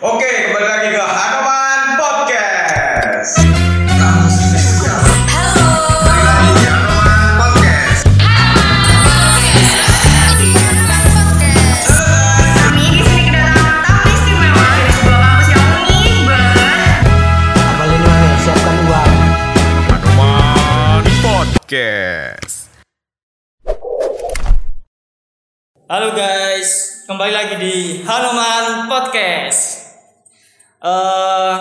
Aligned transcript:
Oke, 0.00 0.48
kembali 0.48 0.64
lagi 0.64 0.88
ke 0.96 1.02
Hanoman 1.04 2.00
Podcast. 2.00 3.44
Halo. 5.28 5.68
Kembali 6.00 6.22
lagi 6.24 6.50
di 6.56 6.64
Podcast. 7.36 8.02
Kami 9.04 9.44
di 9.44 9.60
sini 9.60 9.92
kedatangan 10.56 11.36
tamu 13.84 14.08
istimewa 14.08 14.64
dari 14.72 14.88
sebuah 14.88 15.20
kampus 15.20 15.48
yang 15.52 15.68
unik 15.84 16.16
banget. 16.24 17.00
Apalin 17.60 18.00
mana? 18.00 18.36
Siapkan 18.40 18.76
uang. 18.88 19.12
Hanoman 19.84 21.04
Podcast. 21.20 22.72
Halo 25.90 26.08
guys, 26.16 27.02
kembali 27.04 27.32
lagi 27.36 27.54
di 27.60 27.74
Hanoman 28.08 28.88
Podcast. 28.88 29.69
Eh, 30.80 31.54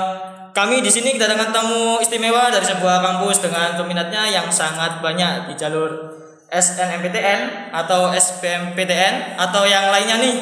kami 0.56 0.80
di 0.80 0.88
sini 0.88 1.20
kedatangan 1.20 1.52
tamu 1.52 2.00
istimewa 2.00 2.48
dari 2.48 2.64
sebuah 2.64 3.04
kampus 3.04 3.44
dengan 3.44 3.76
peminatnya 3.76 4.24
yang 4.32 4.48
sangat 4.48 5.04
banyak 5.04 5.52
di 5.52 5.54
jalur 5.60 6.16
SNMPTN 6.48 7.68
atau 7.76 8.16
SBMPTN 8.16 9.36
atau 9.36 9.68
yang 9.68 9.92
lainnya 9.92 10.24
nih. 10.24 10.38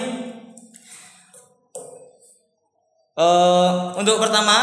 Eh, 3.17 3.71
untuk 3.97 4.21
pertama, 4.21 4.57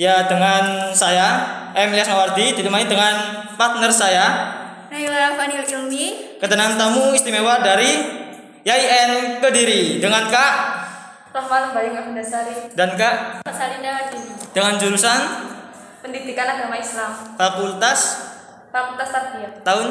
ya 0.00 0.24
dengan 0.24 0.88
saya 0.96 1.44
Emilia 1.76 2.08
Mawardi 2.08 2.56
ditemani 2.56 2.88
dengan 2.88 3.14
partner 3.60 3.92
saya 3.92 4.26
Naila 4.88 5.36
Fanil 5.36 5.68
Ilmi, 5.68 6.40
kedatangan 6.40 6.80
tamu 6.80 7.12
istimewa 7.12 7.60
dari 7.60 8.24
YIN 8.64 9.42
Kediri 9.44 10.00
dengan 10.00 10.32
Kak 10.32 10.84
Rahmat 11.34 11.74
Bayu 11.74 12.14
Dasari 12.14 12.70
dan 12.78 12.94
Kak? 12.94 13.42
Salinda 13.50 14.06
Dini 14.06 14.30
dengan 14.54 14.78
jurusan? 14.78 15.20
Pendidikan 15.98 16.46
Agama 16.46 16.78
Islam. 16.78 17.10
Fakultas? 17.34 18.00
Fakultas 18.70 19.08
Tarbiyah. 19.10 19.50
Tahun? 19.66 19.88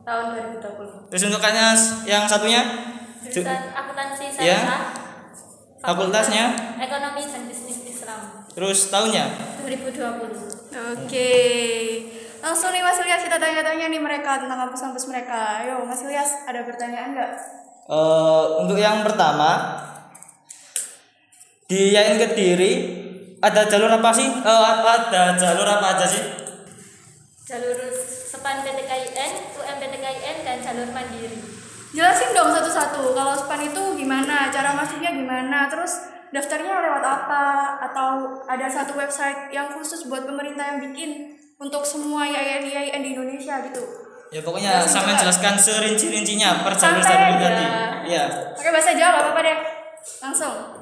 Tahun 0.00 0.24
2020 0.30 1.10
terus 1.10 1.22
untuk 1.26 1.42
kaknya 1.42 1.74
yang 2.06 2.22
satunya? 2.24 2.62
Ju- 3.26 3.42
Jurusan 3.42 3.74
Akuntansi 3.74 4.24
Ya. 4.38 4.62
Syariah 4.62 4.82
fakultasnya? 5.80 6.44
Ekonomi 6.78 7.22
dan 7.24 7.42
Bisnis 7.50 7.78
Islam. 7.82 8.46
Terus 8.54 8.94
tahunnya? 8.94 9.26
2020 9.66 10.70
Oke. 10.70 11.32
Langsung 12.40 12.70
nih 12.70 12.80
Mas 12.80 12.96
Ilyas 12.96 13.26
kita 13.26 13.36
tanya-tanya 13.36 13.90
nih 13.90 13.98
mereka 13.98 14.38
tentang 14.38 14.64
kampus-kampus 14.64 15.10
mereka. 15.10 15.60
Ayo 15.60 15.82
Mas 15.82 16.00
Ilyas, 16.00 16.46
ada 16.46 16.62
pertanyaan 16.62 17.10
nggak? 17.12 17.32
Eh, 17.90 18.44
untuk 18.56 18.78
yang 18.78 19.02
pertama 19.02 19.82
di 21.70 21.94
YIN 21.94 22.18
Kediri 22.18 22.72
ada 23.38 23.62
jalur 23.64 23.88
apa 23.88 24.10
sih 24.10 24.26
Eh, 24.26 24.62
ada 24.82 25.38
jalur 25.38 25.64
apa 25.64 25.86
aja 25.94 26.06
sih 26.10 26.24
jalur 27.46 27.78
Sepan 28.30 28.62
PTKIN, 28.66 29.32
UMPTKIN 29.54 30.36
dan 30.42 30.56
jalur 30.58 30.90
Mandiri 30.90 31.38
Jelasin 31.90 32.30
dong 32.30 32.54
satu-satu. 32.54 33.18
Kalau 33.18 33.34
SPAN 33.34 33.66
itu 33.66 33.82
gimana? 33.98 34.46
Cara 34.54 34.78
masuknya 34.78 35.10
gimana? 35.10 35.66
Terus 35.66 36.06
daftarnya 36.30 36.86
lewat 36.86 37.02
apa? 37.02 37.42
Atau 37.82 38.38
ada 38.46 38.70
satu 38.70 38.94
website 38.94 39.50
yang 39.50 39.74
khusus 39.74 40.06
buat 40.06 40.22
pemerintah 40.22 40.70
yang 40.70 40.78
bikin 40.78 41.34
untuk 41.58 41.82
semua 41.82 42.30
YIN-YIN 42.30 43.02
di 43.02 43.10
Indonesia 43.18 43.58
gitu? 43.66 43.82
ya 44.30 44.38
pokoknya 44.38 44.78
Jelasin 44.78 44.94
sampai 44.94 45.14
jelaskan 45.18 45.54
serinci-rincinya 45.58 46.62
per 46.62 46.78
jalur 46.78 47.02
aja. 47.02 47.10
tadi 47.10 47.66
iya 48.06 48.24
Pakai 48.54 48.70
bahasa 48.70 48.94
Jawa 48.94 49.10
apa-apa 49.26 49.40
deh. 49.42 49.58
Langsung. 50.22 50.79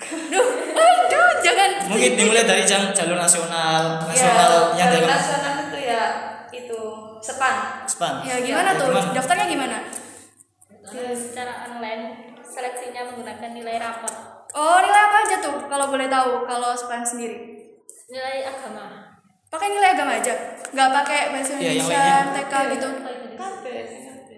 Duh, 0.00 0.48
aduh, 0.72 1.30
jangan. 1.40 1.70
mungkin 1.86 2.10
dimulai 2.16 2.42
dari 2.42 2.64
jalur 2.64 2.88
nasional 3.14 4.00
nasional 4.00 4.72
yang 4.72 4.88
jalur 4.88 5.04
nasional 5.06 5.54
itu 5.62 5.78
ya 5.78 6.04
itu 6.50 6.80
Sepan 7.20 7.84
span 7.84 8.24
Ya 8.24 8.40
gimana 8.40 8.72
Ya, 8.72 8.80
tuh? 8.80 8.88
gimana? 8.88 9.12
Daftarnya 9.12 9.44
gimana? 9.46 9.76
Jalur 10.82 11.12
secara 11.12 11.52
online 11.68 12.04
seleksinya 12.40 13.12
menggunakan 13.12 13.50
nilai 13.52 13.76
rapor 13.76 14.14
Oh, 14.50 14.80
nilai 14.80 15.02
apa 15.04 15.16
aja 15.22 15.36
tuh 15.38 15.68
kalau 15.68 15.86
boleh 15.86 16.08
tahu 16.08 16.42
kalau 16.42 16.72
SPAN 16.72 17.04
sendiri? 17.04 17.36
nilai 18.08 18.42
agama 18.42 19.20
Pakai 19.46 19.68
nilai 19.68 19.92
agama 19.92 20.16
aja? 20.16 20.32
Nggak 20.66 20.88
pakai 20.94 21.20
bahasa 21.30 21.52
Iya, 21.52 21.76
Indonesia, 21.76 21.98
lainnya. 22.00 22.34
TK 22.40 22.54
gitu? 22.70 22.88
Kabeh. 23.36 23.78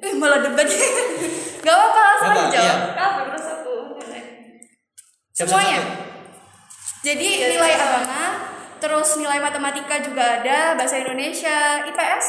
Eh, 0.00 0.12
malah 0.14 0.40
debat. 0.40 0.66
Gak 1.62 1.70
apa-apa, 1.70 2.00
langsung 2.02 2.30
aja 2.32 2.42
Iya. 2.42 2.50
jawab. 2.50 2.78
Kabeh 2.92 3.22
terus 3.28 3.46
aku 3.54 3.74
Siap, 4.04 5.46
Semuanya? 5.46 5.78
siap, 5.78 5.86
siap. 5.86 6.10
Jadi 7.02 7.28
nilai 7.48 7.72
agama, 7.74 8.22
terus 8.78 9.08
nilai 9.16 9.38
matematika 9.38 9.98
juga 9.98 10.38
ada, 10.38 10.74
bahasa 10.74 10.98
Indonesia, 10.98 11.82
IPS? 11.84 12.26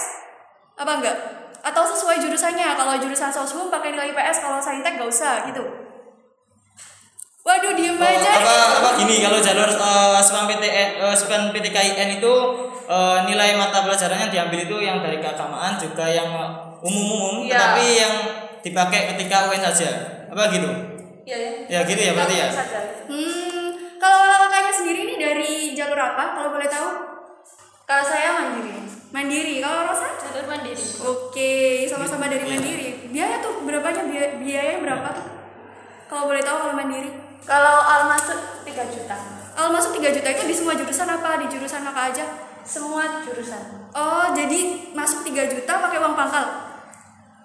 Apa 0.76 0.92
enggak? 0.98 1.18
Atau 1.62 1.86
sesuai 1.86 2.18
jurusannya? 2.20 2.74
Kalau 2.74 2.98
jurusan 2.98 3.30
sosum 3.30 3.70
pakai 3.70 3.94
nilai 3.94 4.10
IPS, 4.10 4.42
kalau 4.42 4.58
saintek 4.58 4.98
gak 4.98 5.08
usah 5.08 5.46
gitu. 5.46 5.62
Waduh, 7.44 7.76
diem 7.76 8.00
Oh, 8.00 8.08
aja. 8.08 8.32
apa 8.40 8.56
apa 8.80 8.90
gini 8.98 9.20
kalau 9.20 9.36
jalur 9.38 9.68
uh, 9.68 10.16
SPAN 10.18 10.48
PTN 10.48 11.04
uh, 11.04 11.12
SPAN 11.12 11.52
PTKIN 11.52 12.24
itu 12.24 12.34
eh, 12.88 13.18
nilai 13.28 13.60
mata 13.60 13.84
pelajaran 13.84 14.16
yang 14.16 14.32
diambil 14.32 14.60
itu 14.64 14.76
yang 14.80 15.04
dari 15.04 15.20
keagamaan 15.20 15.76
juga 15.76 16.08
yang 16.08 16.32
umum-umum 16.80 17.44
Iya. 17.44 17.52
tetapi 17.52 17.86
yang 18.00 18.14
dipakai 18.64 19.02
ketika 19.12 19.52
UN 19.52 19.60
saja 19.60 19.90
apa 20.32 20.56
gitu 20.56 20.72
iya 21.24 21.38
ya 21.38 21.52
ya 21.66 21.80
gitu 21.84 22.02
ya 22.02 22.12
berarti 22.14 22.36
ya 22.36 22.48
Hmm, 23.04 23.68
kalau 23.98 24.20
kakaknya 24.44 24.74
sendiri 24.74 25.02
nih 25.06 25.18
dari 25.18 25.54
jalur 25.72 25.96
apa? 25.96 26.24
Kalau 26.34 26.50
boleh 26.52 26.68
tahu? 26.68 26.90
kalau 27.84 28.00
saya 28.02 28.30
mandiri 28.34 28.80
Mandiri. 29.10 29.60
Kalau 29.60 29.86
Rosa? 29.86 30.10
jalur 30.18 30.46
mandiri 30.46 30.84
Oke, 31.00 31.54
sama-sama 31.86 32.26
dari 32.26 32.44
Iya. 32.44 32.52
Mandiri. 32.54 32.88
Biaya 33.08 33.36
tuh 33.40 33.62
berapanya? 33.62 34.04
Biaya, 34.04 34.30
biayanya 34.38 34.80
berapa 34.82 35.08
tuh? 35.14 35.28
Kalau 36.08 36.24
boleh 36.26 36.42
tahu 36.42 36.58
kalau 36.60 36.76
Mandiri. 36.76 37.10
kalau 37.44 37.76
al 37.78 38.08
masuk 38.08 38.40
3 38.64 38.88
juta 38.88 39.16
Al 39.54 39.70
masuk 39.70 39.92
3 39.94 40.10
juta 40.10 40.28
itu 40.28 40.44
di 40.44 40.56
semua 40.56 40.74
jurusan 40.74 41.06
apa? 41.06 41.30
Di 41.40 41.48
jurusan 41.48 41.84
apa 41.84 42.02
aja? 42.10 42.26
semua 42.64 43.20
jurusan 43.22 43.92
Oh, 43.92 44.32
jadi 44.32 44.60
masuk 44.92 45.22
3 45.22 45.46
juta 45.46 45.72
pakai 45.78 46.00
uang 46.00 46.16
pangkal. 46.16 46.46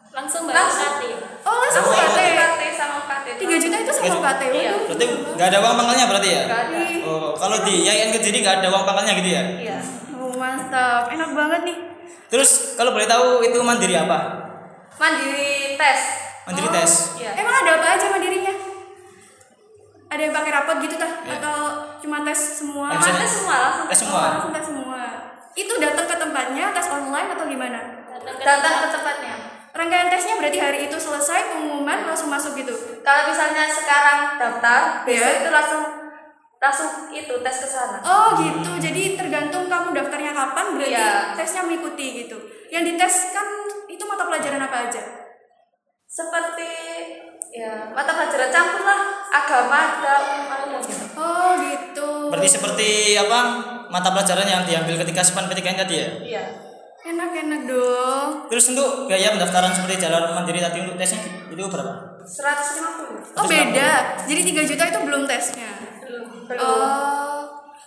langsung 0.09 0.47
bayar 0.47 0.65
Langsung? 0.65 0.95
KT 0.95 1.03
Oh, 1.45 1.57
langsung 1.59 1.85
Oh, 1.85 1.95
3 3.49 3.57
juta 3.59 3.77
itu 3.79 3.91
sama 3.91 4.05
Iya. 4.05 4.15
UKT. 4.15 4.43
Iya. 4.53 4.73
Berarti 4.85 5.05
nggak 5.33 5.47
ada 5.47 5.59
uang 5.59 5.75
pangkalnya 5.75 6.05
berarti 6.07 6.29
ya 6.29 6.43
ada 6.45 6.79
oh 7.03 7.29
kalau 7.35 7.57
di 7.63 7.75
YIN 7.81 8.11
Kediri 8.11 8.39
nggak 8.39 8.57
ada 8.59 8.69
uang 8.69 8.85
pangkalnya 8.85 9.13
gitu 9.17 9.31
ya 9.31 9.43
iya 9.59 9.79
Oh, 10.13 10.35
mantap. 10.35 11.09
Enak 11.09 11.31
banget 11.33 11.61
nih. 11.65 11.79
terus 12.29 12.51
kalau 12.75 12.93
boleh 12.93 13.07
tahu 13.07 13.41
itu 13.41 13.57
mandiri 13.59 13.97
apa 13.97 14.19
mandiri 14.95 15.75
tes 15.75 16.01
mandiri 16.45 16.69
Oh. 16.69 16.75
tes 16.75 16.93
iya 17.17 17.33
Emang 17.35 17.55
ada 17.57 17.71
apa 17.75 17.87
aja 17.95 18.07
mandirinya? 18.09 18.53
Ada 20.09 20.21
yang 20.23 20.33
pakai 20.33 20.51
rapot 20.51 20.77
gitu 20.79 20.97
tah? 20.97 21.13
Atau 21.23 21.57
cuma 21.99 22.21
tes 22.23 22.37
semua? 22.57 22.93
Bisa 22.93 23.13
tes 23.15 23.29
semua 23.35 23.57
langsung 23.59 23.87
tes 23.87 23.99
Oh, 23.99 24.01
semua 24.03 24.21
langsung 24.31 24.53
tes 24.53 24.65
semua. 24.67 25.01
Itu 25.53 25.73
datang 25.77 26.07
ke 26.07 26.17
tempatnya, 26.17 26.65
tes 26.71 26.87
online 26.89 27.29
atau 27.31 27.45
gimana? 27.45 27.81
datang 28.39 28.61
ke 28.79 28.89
tempatnya 28.91 29.35
Rangkaian 29.71 30.09
tesnya 30.09 30.35
berarti 30.35 30.59
hari 30.59 30.79
itu 30.85 30.97
selesai 30.97 31.51
pengumuman 31.51 32.05
langsung 32.05 32.29
masuk 32.29 32.53
gitu. 32.55 32.73
kalau 33.01 33.27
misalnya 33.27 33.65
sekarang 33.65 34.37
daftar 34.37 34.81
besok 35.03 35.29
Iya. 35.29 35.41
itu 35.41 35.51
langsung 35.51 35.83
langsung 36.59 36.89
itu 37.09 37.35
tes 37.39 37.57
ke 37.57 37.69
sana 37.69 37.99
Oh 38.01 38.35
gitu. 38.35 38.71
Jadi 38.77 39.15
tergantung 39.15 39.67
kamu 39.67 39.93
daftarnya 39.93 40.33
kapan 40.33 40.67
berarti 40.75 40.93
Iya. 40.93 41.33
tesnya 41.35 41.63
mengikuti 41.63 42.07
gitu. 42.23 42.37
Yang 42.69 42.83
dites 42.93 43.17
kan 43.31 43.47
itu 43.87 44.03
mata 44.03 44.25
pelajaran 44.25 44.61
apa 44.61 44.79
aja? 44.87 45.03
seperti 46.09 46.71
ya 47.51 47.93
mata 47.93 48.11
pelajaran 48.11 48.49
campur 48.49 48.81
lah 48.81 49.01
agama 49.29 49.77
ada 49.99 50.15
umum 50.25 50.81
gitu 50.81 51.05
Oh 51.15 51.53
gitu. 51.61 52.33
berarti 52.33 52.49
seperti 52.49 52.89
apa 53.15 53.39
mata 53.87 54.09
pelajaran 54.09 54.45
yang 54.45 54.63
diambil 54.65 54.97
ketika 54.99 55.21
SPAN 55.21 55.47
PTKIN 55.47 55.77
tadi 55.77 55.95
ya 55.95 56.09
iya 56.25 56.43
Enak-enak 57.09 57.61
dong. 57.65 58.29
terus 58.47 58.69
untuk 58.69 59.07
biaya 59.07 59.33
pendaftaran 59.33 59.73
seperti 59.73 59.97
jalur 59.99 60.29
mandiri 60.31 60.61
tadi 60.61 60.79
untuk 60.81 60.95
tesnya 60.95 61.25
itu 61.49 61.65
berapa 61.65 62.21
150 62.21 63.33
Oh 63.33 63.45
beda. 63.45 63.91
Jadi 64.25 64.41
3 64.53 64.69
juta 64.69 64.85
itu 64.87 64.99
belum 65.01 65.23
tesnya. 65.25 65.71
belum 65.99 66.45
belum 66.45 66.61
Oh. 66.61 67.41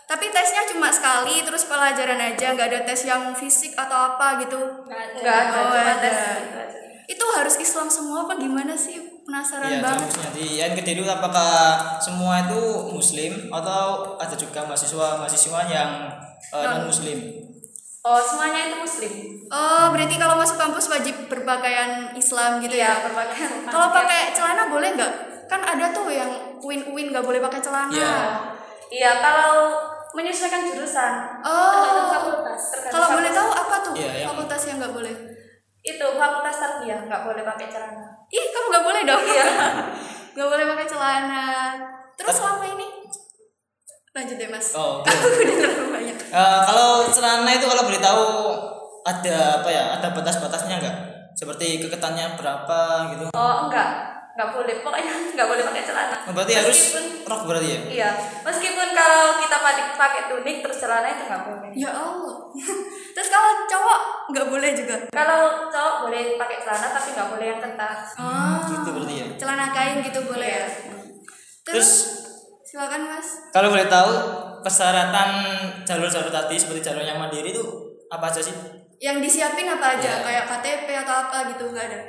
Tapi 0.03 0.25
tesnya 0.27 0.65
cuma 0.67 0.89
sekali 0.89 1.39
terus 1.39 1.63
pelajaran 1.65 2.17
aja, 2.19 2.51
nggak 2.51 2.67
ada 2.67 2.79
tes 2.83 3.05
yang 3.05 3.31
fisik 3.31 3.71
atau 3.73 4.11
apa 4.11 4.41
gitu. 4.41 4.59
nggak 4.89 5.37
ada 5.45 5.59
Oh, 5.61 5.71
ada. 5.71 5.93
tes 5.95 6.17
gitu 6.41 6.57
aja. 6.57 6.79
Itu 7.07 7.25
harus 7.29 7.55
Islam 7.55 7.87
semua 7.87 8.25
apa 8.25 8.33
gimana 8.35 8.73
sih? 8.73 8.97
Penasaran 9.21 9.69
Iya, 9.69 9.79
banget. 9.79 10.01
kampusnya 10.01 10.29
di 10.33 10.45
YIN 10.57 10.73
Kediri 10.73 11.03
apakah 11.05 11.51
semua 11.97 12.41
itu 12.41 12.61
muslim 12.89 13.31
atau 13.49 14.17
ada 14.17 14.33
juga 14.33 14.65
mahasiswa 14.65 15.21
mahasiswa 15.21 15.59
yang 15.69 15.91
non 16.51 16.89
muslim? 16.89 17.19
Oh 18.01 18.19
semuanya 18.19 18.69
itu 18.69 18.77
muslim 18.77 19.13
Oh, 19.51 19.91
berarti 19.91 20.15
kalau 20.15 20.39
masuk 20.39 20.55
kampus 20.55 20.87
wajib 20.87 21.27
berpakaian 21.27 22.15
Islam 22.15 22.63
gitu 22.63 22.71
iya 22.71 22.95
ya? 22.95 23.03
berpakaian 23.03 23.67
Kalau 23.67 23.91
pakai 23.91 24.31
celana 24.31 24.71
boleh 24.71 24.95
nggak? 24.95 25.13
Kan 25.51 25.59
ada 25.59 25.91
tuh 25.91 26.07
nggak 26.07 27.19
boleh 27.19 27.43
pakai 27.43 27.59
celana. 27.59 27.91
Iya. 27.91 28.15
Iya, 28.87 29.11
kalau 29.19 29.75
menyesuaikan 30.15 30.63
jurusan. 30.63 31.43
Oh. 31.43 32.07
fakultas. 32.07 32.63
Kalau 32.87 33.11
boleh 33.11 33.27
tahu 33.27 33.49
apa 33.51 33.75
tuh 33.83 33.93
Iya, 33.99 34.23
yang- 34.23 34.31
fakultas 34.31 34.61
yang 34.71 34.79
nggak 34.79 34.95
boleh? 34.95 35.15
itu 35.81 36.05
fakultas 36.13 36.55
tarbiyah 36.55 36.99
nggak 37.09 37.21
boleh 37.27 37.43
pakai 37.43 37.67
celana. 37.67 38.07
Ih, 38.31 38.45
kamu 38.47 38.65
nggak 38.71 38.85
boleh 38.87 39.01
dong. 39.03 39.23
Iya. 39.27 39.45
nggak 40.37 40.47
boleh 40.47 40.65
pakai 40.71 40.87
celana. 40.87 41.45
Terus 42.15 42.35
selama 42.39 42.65
ini 42.71 42.87
lanjut 44.11 44.35
deh 44.39 44.47
mas. 44.47 44.67
Oh, 44.77 44.99
oke. 45.03 45.11
Aku 45.11 45.27
udah 45.27 45.90
Eh, 46.31 46.59
kalau 46.63 46.89
celana 47.05 47.51
itu 47.51 47.65
kalau 47.65 47.83
boleh 47.83 47.99
tahu 47.99 48.25
ada 49.03 49.37
apa 49.59 49.67
ya? 49.67 49.83
Ada 49.95 50.07
batas-batasnya 50.11 50.79
enggak? 50.79 50.95
Seperti 51.31 51.79
keketannya 51.79 52.35
berapa 52.35 52.79
gitu. 53.09 53.25
Oh 53.31 53.55
enggak, 53.63 53.89
nggak 54.33 54.49
boleh. 54.49 54.79
Pokoknya 54.79 55.11
nggak 55.35 55.47
boleh 55.47 55.63
pakai 55.65 55.83
celana. 55.83 56.17
Oh, 56.23 56.31
berarti 56.31 56.53
harus 56.55 56.77
Meskipun- 56.91 57.09
rok 57.23 57.41
berarti 57.45 57.67
ya? 57.67 57.79
Iya, 57.87 58.09
meskipun 58.41 58.87
kalau 58.91 59.39
kita 59.39 59.57
pakai 59.57 59.85
pakai 59.93 60.21
tunik 60.27 60.57
terus 60.59 60.77
celana 60.77 61.07
itu 61.07 61.23
nggak 61.25 61.43
boleh. 61.45 61.69
Ya 61.73 61.91
Allah. 61.91 62.35
Terus 63.15 63.27
kalau 63.27 63.51
cowok 63.65 63.99
nggak 64.31 64.47
boleh 64.47 64.69
juga. 64.71 64.95
Kalau 65.09 65.39
cowok 65.67 65.95
boleh 66.01 66.35
pakai 66.35 66.57
celana 66.59 66.87
tapi 66.89 67.11
nggak 67.11 67.27
boleh 67.27 67.45
yang 67.45 67.59
ketat. 67.59 67.97
Ah, 68.15 68.63
Gitu 68.63 68.87
berarti 68.89 69.15
ya. 69.17 69.27
celana 69.35 69.65
kain 69.69 69.99
gitu 69.99 70.19
boleh 70.23 70.47
ya. 70.49 70.63
Iya. 70.63 70.95
Terus, 71.61 71.67
Terus 71.67 71.89
silakan 72.65 73.01
mas. 73.05 73.27
kalau 73.51 73.67
boleh 73.67 73.85
tahu 73.85 74.11
persyaratan 74.61 75.29
jalur-jalur 75.85 76.31
tadi 76.31 76.55
seperti 76.57 76.81
jalur 76.85 77.03
yang 77.03 77.17
mandiri 77.17 77.51
itu 77.53 77.63
apa 78.07 78.29
aja 78.29 78.41
sih? 78.41 78.53
Yang 79.01 79.17
disiapin 79.25 79.65
apa 79.65 79.97
aja? 79.97 80.21
Iya. 80.21 80.23
Kayak 80.23 80.45
KTP 80.45 80.87
atau 81.05 81.15
apa 81.25 81.37
gitu 81.53 81.73
nggak 81.73 81.85
ada? 81.89 81.99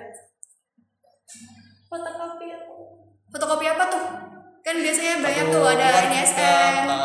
Fotokopi 1.89 2.47
aku. 2.53 2.75
Fotokopi 3.33 3.67
apa 3.69 3.85
tuh? 3.89 4.05
Kan 4.63 4.77
biasanya 4.79 5.25
banyak 5.25 5.47
Atau 5.51 5.59
tuh 5.59 5.65
ada 5.73 5.87
NSN. 6.09 6.75
apa? 6.87 7.01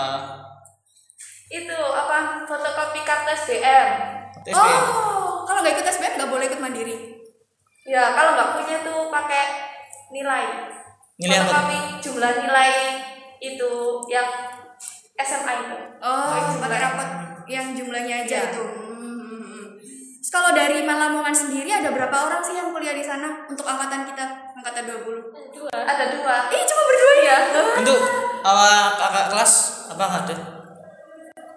Itu 1.48 1.78
apa? 1.80 2.44
Fotokopi 2.46 3.00
kartu 3.08 3.32
SBM. 3.32 3.90
Oh, 4.52 5.44
kalau 5.44 5.60
nggak 5.64 5.76
ikut 5.80 5.88
SBM 5.88 6.16
nggak 6.20 6.32
boleh 6.32 6.46
ikut 6.48 6.62
mandiri. 6.62 6.96
Ya, 7.88 8.12
kalau 8.12 8.36
nggak 8.36 8.52
punya 8.60 8.78
tuh 8.84 9.08
pakai 9.08 9.44
nilai. 10.12 10.46
Nilai 11.20 11.38
apa? 11.40 11.48
Fotokopi 11.48 11.78
jumlah 12.04 12.32
nilai 12.44 12.72
itu 13.40 13.72
yang 14.12 14.28
SMA 15.18 15.52
itu. 15.60 15.78
Oh, 15.98 16.30
Pakai 16.58 16.80
rapot 16.80 17.10
yang 17.46 17.74
jumlahnya 17.74 18.24
aja 18.24 18.38
Iya. 18.38 18.50
itu. 18.50 18.64
Hmm. 18.64 19.66
Kalau 20.28 20.52
dari 20.52 20.84
Malamongan 20.84 21.32
sendiri 21.32 21.72
ada 21.72 21.90
berapa 21.90 22.14
orang 22.14 22.40
sih 22.40 22.54
yang 22.54 22.70
kuliah 22.70 22.92
di 22.92 23.02
sana 23.02 23.46
untuk 23.46 23.64
angkatan 23.64 24.06
kita, 24.06 24.26
angkatan 24.54 24.84
20? 24.86 25.24
Dua. 25.52 25.72
Ada 25.74 26.06
dua. 26.14 26.36
Ih, 26.48 26.64
cuma 26.64 26.82
berdua 26.84 27.14
ya? 27.18 27.38
Untuk 27.76 28.00
awal 28.42 28.74
kakak 28.94 29.26
kelas 29.30 29.54
apa 29.90 30.06
ada? 30.22 30.36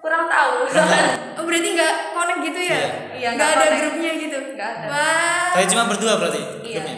Kurang 0.01 0.25
tahu. 0.27 0.55
Oh, 1.41 1.49
berarti 1.49 1.73
nggak 1.73 1.95
connect 2.13 2.41
gitu 2.45 2.61
ya? 2.61 2.69
Iya. 2.71 2.89
Iya, 3.11 3.29
Nggak 3.33 3.35
nggak 3.35 3.49
ada 3.51 3.65
connect. 3.65 3.81
grupnya 3.83 4.13
gitu? 4.15 4.39
Nggak 4.55 4.69
ada. 4.71 4.87
Wah, 4.87 5.49
Tapi 5.51 5.65
cuma 5.67 5.83
berdua 5.89 6.13
berarti 6.17 6.41
Iya. 6.63 6.79
grupnya. 6.79 6.97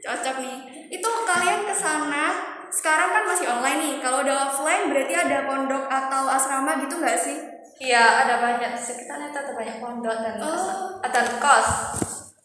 cocok 0.00 0.36
nih. 0.40 0.56
Itu 0.90 1.08
kalian 1.22 1.60
ke 1.62 1.74
sana 1.74 2.24
sekarang 2.70 3.08
kan 3.12 3.24
masih 3.28 3.46
online 3.48 3.78
nih. 3.80 3.94
Kalau 4.00 4.24
udah 4.24 4.36
offline 4.48 4.88
berarti 4.92 5.14
ada 5.14 5.44
pondok 5.44 5.84
atau 5.88 6.22
asrama 6.28 6.78
gitu 6.84 7.00
nggak 7.00 7.18
sih? 7.18 7.36
Iya, 7.78 8.26
ada 8.26 8.42
banyak 8.42 8.74
di 8.74 8.82
sekitarnya 8.82 9.30
ada 9.30 9.54
banyak 9.54 9.78
pondok 9.78 10.16
dan 10.18 10.34
Oh. 10.42 10.98
ada 10.98 11.20
kos. 11.38 11.68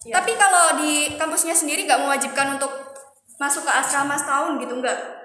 Iya. 0.06 0.20
Tapi 0.20 0.32
kalau 0.38 0.78
di 0.84 1.16
kampusnya 1.18 1.56
sendiri 1.58 1.90
nggak 1.90 2.02
mewajibkan 2.04 2.60
untuk 2.60 2.70
masuk 3.42 3.66
ke 3.66 3.72
asrama 3.72 4.14
setahun 4.14 4.60
gitu 4.62 4.78
nggak? 4.78 5.23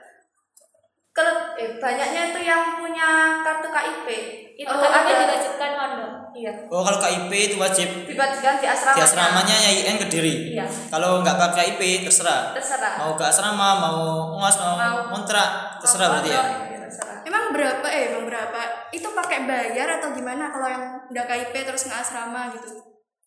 Kalau 1.19 1.35
eh, 1.55 1.71
banyaknya 1.77 2.31
itu 2.31 2.41
yang 2.41 2.79
punya 2.79 3.09
kartu 3.43 3.67
KIP 3.69 4.07
itu 4.55 4.67
Oh, 4.67 4.83
ada 4.83 5.07
diwajibkan 5.07 5.71
pondok. 5.75 6.13
Iya. 6.35 6.51
Oh 6.67 6.83
kalau 6.83 6.99
KIP 6.99 7.31
itu 7.31 7.57
wajib 7.57 7.89
Diwajibkan 8.07 8.55
di 8.59 8.67
asrama. 8.67 8.95
di 8.95 9.03
asramanya 9.03 9.57
YIN 9.61 9.97
Kediri. 9.99 10.35
Iya. 10.55 10.67
Kalau 10.89 11.23
nggak 11.23 11.35
pakai 11.35 11.75
KIP 11.75 12.07
terserah. 12.07 12.55
Terserah. 12.55 12.95
Mau 12.99 13.15
ke 13.15 13.23
asrama, 13.23 13.69
mau 13.77 13.99
ngos, 14.35 14.57
mau, 14.57 14.75
Mau. 14.75 14.99
kontrak, 15.13 15.79
terserah 15.79 16.07
berarti 16.13 16.31
ya. 16.31 16.43
Iya, 16.43 16.79
terserah. 16.87 17.17
Emang 17.23 17.51
berapa 17.51 17.87
eh 17.87 18.03
emang 18.11 18.25
berapa? 18.27 18.61
Itu 18.91 19.11
pakai 19.11 19.47
bayar 19.47 19.99
atau 19.99 20.11
gimana 20.11 20.51
kalau 20.51 20.67
yang 20.67 20.85
udah 21.07 21.25
KIP 21.25 21.55
terus 21.55 21.87
nggak 21.87 22.03
asrama 22.03 22.51
gitu? 22.55 22.71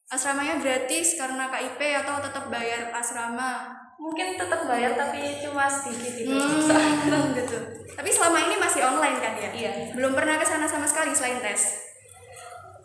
Asramanya 0.07 0.59
gratis 0.59 1.15
karena 1.15 1.47
KIP 1.47 1.79
atau 2.03 2.19
tetap 2.19 2.47
bayar 2.47 2.91
asrama? 2.91 3.71
Mungkin 4.01 4.33
tetap 4.33 4.65
bayar 4.65 4.97
tapi 4.97 5.37
cuma 5.45 5.69
sedikit 5.69 6.13
itu. 6.17 6.33
Hmm, 6.33 7.37
gitu. 7.37 7.57
Tapi 7.93 8.09
selama 8.09 8.37
ini 8.49 8.57
masih 8.57 8.81
online 8.81 9.21
kan 9.21 9.33
ya? 9.37 9.49
Iya. 9.53 9.71
Belum 9.93 10.17
pernah 10.17 10.41
ke 10.41 10.45
sana 10.45 10.65
sama 10.65 10.89
sekali 10.89 11.13
selain 11.13 11.37
tes. 11.37 11.85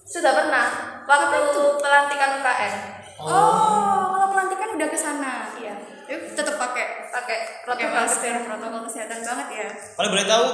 Sudah 0.05 0.37
pernah 0.37 0.67
waktu 1.09 1.41
pelantikan 1.81 2.37
UKM. 2.37 2.75
Oh, 3.17 4.13
kalau 4.13 4.29
pelantikan 4.29 4.77
udah 4.77 4.89
ke 4.93 4.99
sana. 5.01 5.49
Iya. 5.57 5.75
Yuk, 6.07 6.37
tetap 6.37 6.61
pakai 6.61 7.09
Pakai 7.11 7.65
protokol 7.65 8.05
kesehatan. 8.05 8.45
protokol 8.45 8.81
kesehatan 8.85 9.19
banget 9.25 9.49
ya. 9.57 9.69
Kalau 9.73 10.09
boleh 10.12 10.27
tahu 10.29 10.47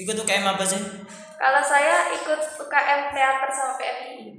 ikut 0.00 0.16
UKM 0.16 0.44
apa 0.48 0.64
sih? 0.64 0.80
Kalau 1.36 1.60
saya 1.60 2.08
ikut 2.16 2.40
UKM 2.56 3.00
teater 3.12 3.50
sama 3.52 3.76
PMI. 3.76 4.32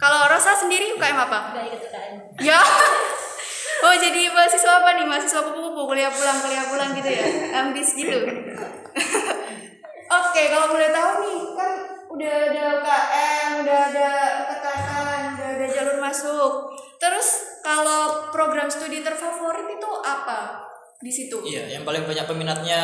Kalau 0.00 0.24
Rosa 0.24 0.56
sendiri 0.56 0.96
UKM 0.96 1.20
apa? 1.20 1.52
Enggak 1.52 1.64
ikut 1.68 1.80
UKM. 1.84 2.14
Ya. 2.40 2.58
Oh 3.80 3.94
jadi 3.96 4.22
mahasiswa 4.28 4.72
apa 4.76 4.90
nih? 4.92 5.06
Mahasiswa 5.06 5.40
kupu-kupu 5.42 5.80
kuliah 5.86 6.12
pulang 6.12 6.38
kuliah 6.38 6.64
pulang 6.68 6.90
gitu 6.92 7.08
ya? 7.08 7.24
Ambis 7.58 7.88
gitu. 7.94 8.18
Oke 10.10 10.42
kalau 10.48 10.66
boleh 10.68 10.90
tahu 10.90 11.10
nih 11.22 11.38
kan 11.54 11.72
udah 12.10 12.34
ada 12.50 12.62
UKM, 12.76 13.48
udah 13.62 13.78
ada 13.88 14.08
tekanan, 14.46 15.20
udah 15.32 15.48
ada 15.54 15.66
jalur 15.70 15.96
masuk. 15.96 16.52
Terus 16.98 17.28
kalau 17.62 18.28
program 18.28 18.66
studi 18.66 19.00
terfavorit 19.00 19.70
itu 19.70 19.90
apa 20.02 20.66
di 20.98 21.08
situ? 21.08 21.40
Iya, 21.40 21.78
yang 21.78 21.84
paling 21.86 22.04
banyak 22.04 22.26
peminatnya 22.26 22.80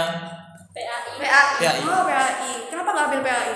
PAI. 0.72 1.20
PAI. 1.20 1.52
PAI. 1.60 1.80
Oh 1.84 2.04
PAI. 2.04 2.52
Kenapa 2.70 2.88
nggak 2.90 3.06
ambil 3.10 3.20
PAI? 3.20 3.52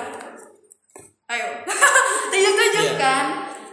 Ayo. 1.31 1.47
Tunjuk-tunjuk 2.31 2.85
Iya. 2.85 2.99
kan. 2.99 3.25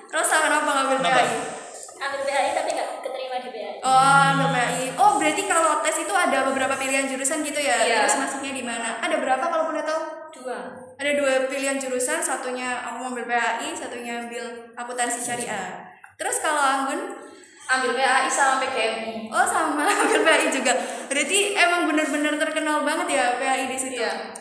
Rosa 0.08 0.40
kenapa 0.40 0.68
nggak 0.68 0.84
ambil 0.86 1.00
Kenapa? 1.02 1.20
PAI? 1.20 1.57
Ambil 1.98 2.22
PAI 2.24 2.52
tapi 2.54 2.70
nggak 2.78 2.90
keterima 3.02 3.36
di 3.42 3.50
PAI. 3.54 3.76
Oh, 3.82 4.22
ambil 4.34 4.48
PAI. 4.54 4.86
Oh, 4.98 5.12
berarti 5.18 5.44
kalau 5.50 5.72
tes 5.82 5.98
itu 6.02 6.14
ada 6.14 6.38
beberapa 6.48 6.76
pilihan 6.78 7.06
jurusan 7.10 7.42
gitu 7.42 7.60
ya? 7.60 7.78
Iya. 7.84 7.98
Terus 8.06 8.18
masuknya 8.22 8.52
di 8.54 8.64
mana? 8.64 9.02
Ada 9.02 9.16
berapa 9.18 9.46
kalau 9.50 9.74
boleh 9.74 9.84
tahu? 9.84 10.02
Dua. 10.38 10.60
Ada 10.98 11.12
dua 11.18 11.32
pilihan 11.50 11.78
jurusan, 11.78 12.22
satunya 12.22 12.82
aku 12.86 13.02
mau 13.02 13.10
ambil 13.14 13.26
PAI, 13.30 13.74
satunya 13.74 14.26
ambil 14.26 14.74
akuntansi 14.78 15.22
syariah. 15.22 15.86
Terus 16.18 16.42
kalau 16.42 16.58
Anggun, 16.58 17.28
Ambil 17.68 18.00
PAI 18.00 18.32
sama 18.32 18.64
PGMI. 18.64 19.28
oh 19.28 19.44
sama 19.44 19.84
ambil 20.08 20.24
PAI 20.24 20.48
juga. 20.48 20.72
Berarti 21.12 21.52
emang 21.52 21.92
bener-bener 21.92 22.40
terkenal 22.40 22.88
banget 22.88 23.08
ya 23.20 23.26
PAI 23.36 23.68
di 23.68 23.76
situ. 23.76 24.00
Iya. 24.00 24.32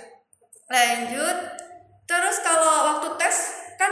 Lanjut. 0.70 1.38
Terus 2.06 2.36
kalau 2.46 2.94
waktu 2.94 3.08
tes 3.18 3.36
kan 3.74 3.90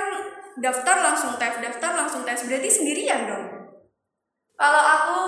daftar 0.62 0.96
langsung 1.02 1.34
tes, 1.34 1.50
daftar 1.58 1.90
langsung 1.98 2.22
tes. 2.22 2.46
Berarti 2.46 2.70
sendirian 2.70 3.26
dong. 3.26 3.44
Kalau 4.54 4.82
aku 4.82 5.18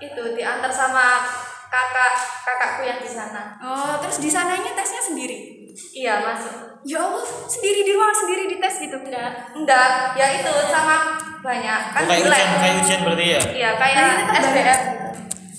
itu 0.00 0.22
diantar 0.36 0.72
sama 0.72 1.24
kakak 1.68 2.14
kakakku 2.44 2.82
yang 2.84 3.00
di 3.00 3.08
sana. 3.08 3.56
Oh, 3.60 4.00
terus 4.00 4.20
di 4.20 4.30
sananya 4.32 4.72
tesnya 4.72 5.02
sendiri. 5.02 5.68
Iya 5.92 6.24
masuk. 6.24 6.54
Ya 6.88 7.02
Allah, 7.04 7.24
sendiri 7.50 7.84
di 7.84 7.92
ruangan 7.92 8.16
sendiri 8.16 8.42
di 8.48 8.56
tes 8.56 8.80
gitu. 8.80 8.96
Enggak. 8.96 9.52
Enggak. 9.52 10.16
Ya 10.16 10.26
itu 10.40 10.52
sama 10.72 11.20
banyak. 11.44 11.80
Kan 11.92 12.00
Oh, 12.00 12.08
kayak 12.08 12.22
ujian, 12.24 12.48
kayak 12.56 12.74
ujian 12.80 13.00
berarti 13.04 13.26
ya. 13.28 13.40
Iya 13.52 13.70
kayak 13.76 14.04
tetap 14.24 14.34
SBM. 14.40 14.82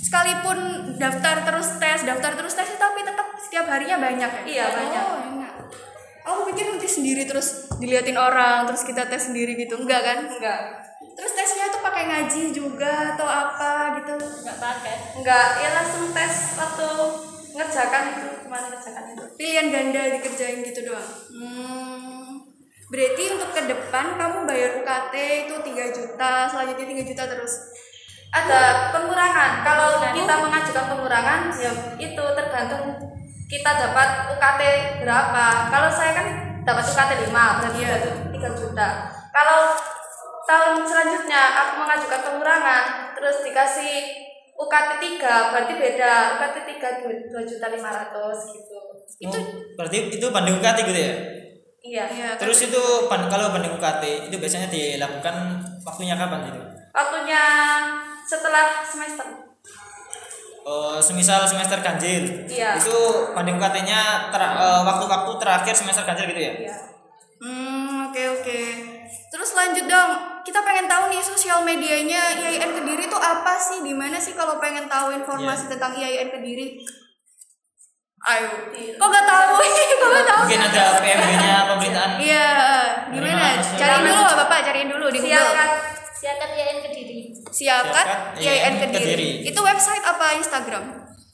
Sekalipun 0.08 0.58
daftar 0.96 1.36
terus 1.44 1.68
tes, 1.78 2.00
daftar 2.08 2.32
terus 2.34 2.54
tes, 2.56 2.70
tapi 2.80 3.00
tetap 3.04 3.28
setiap 3.44 3.66
harinya 3.68 4.00
banyak 4.00 4.32
ya? 4.32 4.44
Iya, 4.48 4.66
banyak. 4.72 5.04
Oh, 5.04 5.20
enak. 5.36 5.54
Aku 6.24 6.40
pikir 6.52 6.66
nanti 6.72 6.88
sendiri 6.88 7.28
terus 7.28 7.68
diliatin 7.78 8.16
orang, 8.16 8.66
terus 8.72 8.88
kita 8.88 9.06
tes 9.06 9.28
sendiri 9.28 9.60
gitu. 9.60 9.76
Enggak 9.78 10.02
kan? 10.08 10.18
Enggak. 10.32 10.87
Terus 11.18 11.34
tesnya 11.34 11.74
tuh 11.74 11.82
pakai 11.82 12.04
ngaji 12.06 12.54
juga 12.54 13.18
atau 13.18 13.26
apa 13.26 13.98
gitu? 13.98 14.14
Enggak 14.22 14.58
pakai. 14.62 14.96
Enggak. 15.18 15.48
Ya 15.58 15.70
langsung 15.74 16.14
tes 16.14 16.54
waktu 16.54 16.88
ngerjakan 17.58 18.04
itu 18.14 18.28
ke 18.46 18.48
mana 18.48 18.70
ngerjakan 18.70 19.04
itu. 19.18 19.26
Pilihan 19.34 19.68
ganda 19.74 20.02
dikerjain 20.14 20.62
gitu 20.62 20.80
doang. 20.86 21.10
Hmm. 21.34 22.38
Berarti 22.88 23.24
untuk 23.34 23.50
ke 23.52 23.62
depan 23.66 24.16
kamu 24.16 24.38
bayar 24.48 24.80
UKT 24.80 25.14
itu 25.50 25.56
3 25.60 25.98
juta, 25.98 26.48
selanjutnya 26.48 26.86
3 26.86 27.10
juta 27.10 27.24
terus. 27.26 27.54
Ada 28.32 28.94
pengurangan. 28.94 29.66
Kalau 29.66 29.90
kita 30.14 30.34
mengajukan 30.38 30.86
pengurangan, 30.96 31.40
ya 31.58 31.72
itu 31.98 32.24
tergantung 32.38 32.94
kita 33.50 33.72
dapat 33.74 34.38
UKT 34.38 34.62
berapa. 35.02 35.46
Kalau 35.74 35.90
saya 35.90 36.12
kan 36.14 36.28
dapat 36.62 36.86
UKT 36.86 37.12
5, 37.28 37.58
berarti 37.60 37.80
itu 37.82 38.12
3 38.38 38.50
juta. 38.54 38.88
Kalau 39.34 39.74
tahun 40.48 40.88
selanjutnya 40.88 41.42
aku 41.54 41.74
mengajukan 41.84 42.20
pengurangan, 42.24 42.84
terus 43.14 43.44
dikasih 43.44 43.94
UKT 44.58 44.90
3, 45.20 45.52
berarti 45.54 45.74
beda. 45.78 46.14
UKT 46.40 46.58
3 46.80 47.04
12 47.06 47.30
dua 47.30 47.44
juta 47.46 47.68
lima 47.70 47.90
ratus 47.94 48.40
gitu. 48.56 48.78
Itu 49.22 49.38
berarti 49.78 49.98
itu 50.18 50.26
banding 50.32 50.58
UKT 50.58 50.78
gitu 50.88 50.98
ya? 50.98 51.14
Iya. 51.88 52.04
Iya, 52.10 52.30
terus 52.36 52.66
itu 52.66 52.84
kalau 53.08 53.54
banding 53.54 53.76
UKT 53.78 54.32
itu 54.32 54.36
biasanya 54.40 54.68
dilakukan 54.72 55.36
waktunya 55.86 56.16
kapan 56.18 56.50
gitu? 56.50 56.60
Waktunya 56.96 57.42
setelah 58.26 58.82
semester. 58.82 59.28
Oh, 60.68 61.00
semisal 61.00 61.48
semester 61.48 61.80
ganjil. 61.80 62.28
Iya. 62.44 62.76
itu 62.76 62.98
banding 63.32 63.56
UKT-nya 63.56 64.32
ter- 64.34 64.56
eh, 64.58 64.82
waktu-waktu 64.84 65.32
terakhir 65.40 65.76
semester 65.78 66.04
ganjil 66.04 66.28
gitu 66.34 66.42
ya? 66.44 66.54
Iya. 66.66 66.76
Hmm, 67.38 68.10
oke 68.10 68.24
oke. 68.42 68.62
Terus 69.28 69.52
lanjut 69.52 69.86
dong. 69.92 70.12
Kita 70.48 70.64
pengen 70.64 70.88
tahu 70.88 71.12
nih 71.12 71.20
sosial 71.20 71.60
medianya 71.68 72.32
IAIN 72.40 72.72
Kediri 72.72 73.12
itu 73.12 73.18
apa 73.20 73.60
sih? 73.60 73.84
Di 73.84 73.92
mana 73.92 74.16
sih 74.16 74.32
kalau 74.32 74.56
pengen 74.64 74.88
tahu 74.88 75.12
informasi 75.12 75.68
tentang 75.68 75.92
IAIN 76.00 76.32
Kediri? 76.32 76.80
Ayo. 78.28 78.48
Kok 78.96 79.08
gak 79.12 79.26
tahu? 79.28 79.52
Kok 80.02 80.10
gak 80.10 80.26
tahu? 80.26 80.42
mungkin 80.48 80.62
ada 80.64 80.84
PMB-nya 81.00 81.56
pemerintahan 81.70 82.12
Iya, 82.18 82.50
gimana? 83.14 83.48
Cariin 83.62 84.04
dulu 84.08 84.22
Pak, 84.24 84.36
Bapak, 84.42 84.60
cariin 84.64 84.90
dulu 84.90 85.06
di 85.12 85.20
Google. 85.20 85.32
siakat 85.32 85.72
siakat 86.18 86.50
YN 86.58 86.78
kediri 86.82 87.20
Siakat 87.52 88.08
IAIN 88.40 88.48
IAIN 88.48 88.76
Kediri. 88.80 89.04
Kediri. 89.04 89.30
Itu 89.52 89.60
website 89.60 90.04
apa 90.08 90.40
Instagram? 90.40 90.84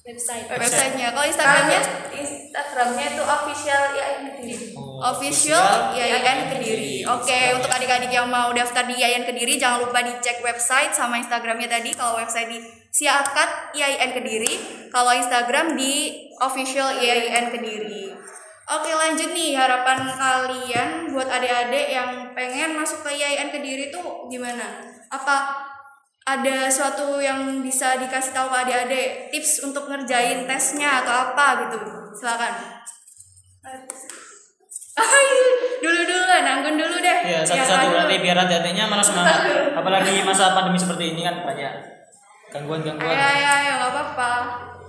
Website 0.03 0.45
Websitenya. 0.51 1.15
Kalau 1.15 1.25
Instagramnya 1.25 1.81
Instagramnya 2.11 3.05
itu 3.15 3.23
official 3.23 3.83
YN 3.95 4.23
kediri 4.35 4.83
official 5.03 5.91
IAIN 5.99 6.47
Kediri. 6.47 7.03
Oke, 7.03 7.51
untuk 7.59 7.67
adik-adik 7.67 8.07
yang 8.07 8.31
mau 8.31 8.55
daftar 8.55 8.87
di 8.87 8.95
IAIN 8.95 9.27
Kediri 9.27 9.59
jangan 9.59 9.83
lupa 9.83 9.99
dicek 9.99 10.39
website 10.39 10.95
sama 10.95 11.19
Instagramnya 11.19 11.67
tadi. 11.67 11.91
Kalau 11.91 12.15
website 12.15 12.47
di 12.47 12.59
Siakat 12.93 13.75
IAIN 13.75 14.15
Kediri, 14.15 14.53
kalau 14.93 15.11
Instagram 15.11 15.75
di 15.75 16.29
official 16.39 17.01
IAIN 17.03 17.51
Kediri. 17.51 18.15
Oke, 18.63 18.95
lanjut 18.95 19.35
nih 19.35 19.59
harapan 19.59 20.07
kalian 20.07 21.11
buat 21.11 21.27
adik-adik 21.27 21.91
yang 21.91 22.31
pengen 22.31 22.79
masuk 22.79 23.03
ke 23.03 23.11
IAIN 23.11 23.51
Kediri 23.51 23.91
tuh 23.91 24.31
gimana? 24.31 24.87
Apa 25.11 25.67
ada 26.23 26.71
suatu 26.71 27.19
yang 27.19 27.59
bisa 27.59 27.99
dikasih 27.99 28.31
tahu 28.31 28.47
ke 28.47 28.57
adik-adik 28.63 29.07
tips 29.31 29.63
untuk 29.67 29.91
ngerjain 29.91 30.47
tesnya 30.47 31.03
atau 31.03 31.31
apa 31.31 31.67
gitu? 31.67 31.77
Silakan. 32.15 32.53
dulu 35.83 36.01
dulu 36.05 36.23
lah, 36.29 36.39
nanggun 36.45 36.77
dulu 36.77 36.95
deh. 37.01 37.17
ya 37.25 37.41
satu-satu 37.41 37.81
anu. 37.89 37.93
berarti 37.97 38.15
biar 38.21 38.37
hati-hatinya 38.45 38.83
malah 38.93 39.01
semangat 39.01 39.41
apalagi 39.73 40.21
masa 40.21 40.53
pandemi 40.53 40.77
seperti 40.77 41.17
ini 41.17 41.25
kan 41.25 41.41
banyak 41.41 41.73
gangguan-gangguan 42.53 43.09
Ayo, 43.09 43.25
ayo, 43.25 43.47
ayo, 43.49 43.71
nggak 43.81 43.91
apa-apa. 43.91 44.31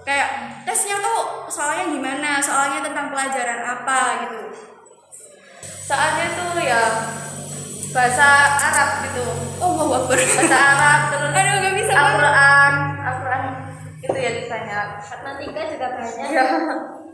Kayak 0.05 0.61
tesnya 0.69 1.00
tuh 1.00 1.49
soalnya 1.49 1.88
gimana? 1.88 2.37
Soalnya 2.37 2.85
tentang 2.85 3.09
pelajaran 3.09 3.64
apa 3.64 3.99
gitu? 4.29 4.45
soalnya 5.85 6.26
tuh 6.33 6.57
ya 6.64 6.83
bahasa 7.95 8.27
Arab 8.61 8.89
gitu 9.05 9.23
Oh, 9.57 9.71
mau 9.73 9.87
Akbar. 9.95 10.19
bahasa 10.19 10.59
Arab 10.59 11.01
terus 11.09 11.31
Aduh, 11.33 11.55
nggak 11.57 11.75
bisa 11.75 11.93
banget. 11.95 12.19
Al-Quran 12.21 12.73
Al-Quran 13.01 13.43
itu 14.01 14.19
ya 14.19 14.31
ditanya 14.35 14.79
matematika 15.01 15.61
juga 15.65 15.87
banyak 15.91 16.29
ya 16.29 16.45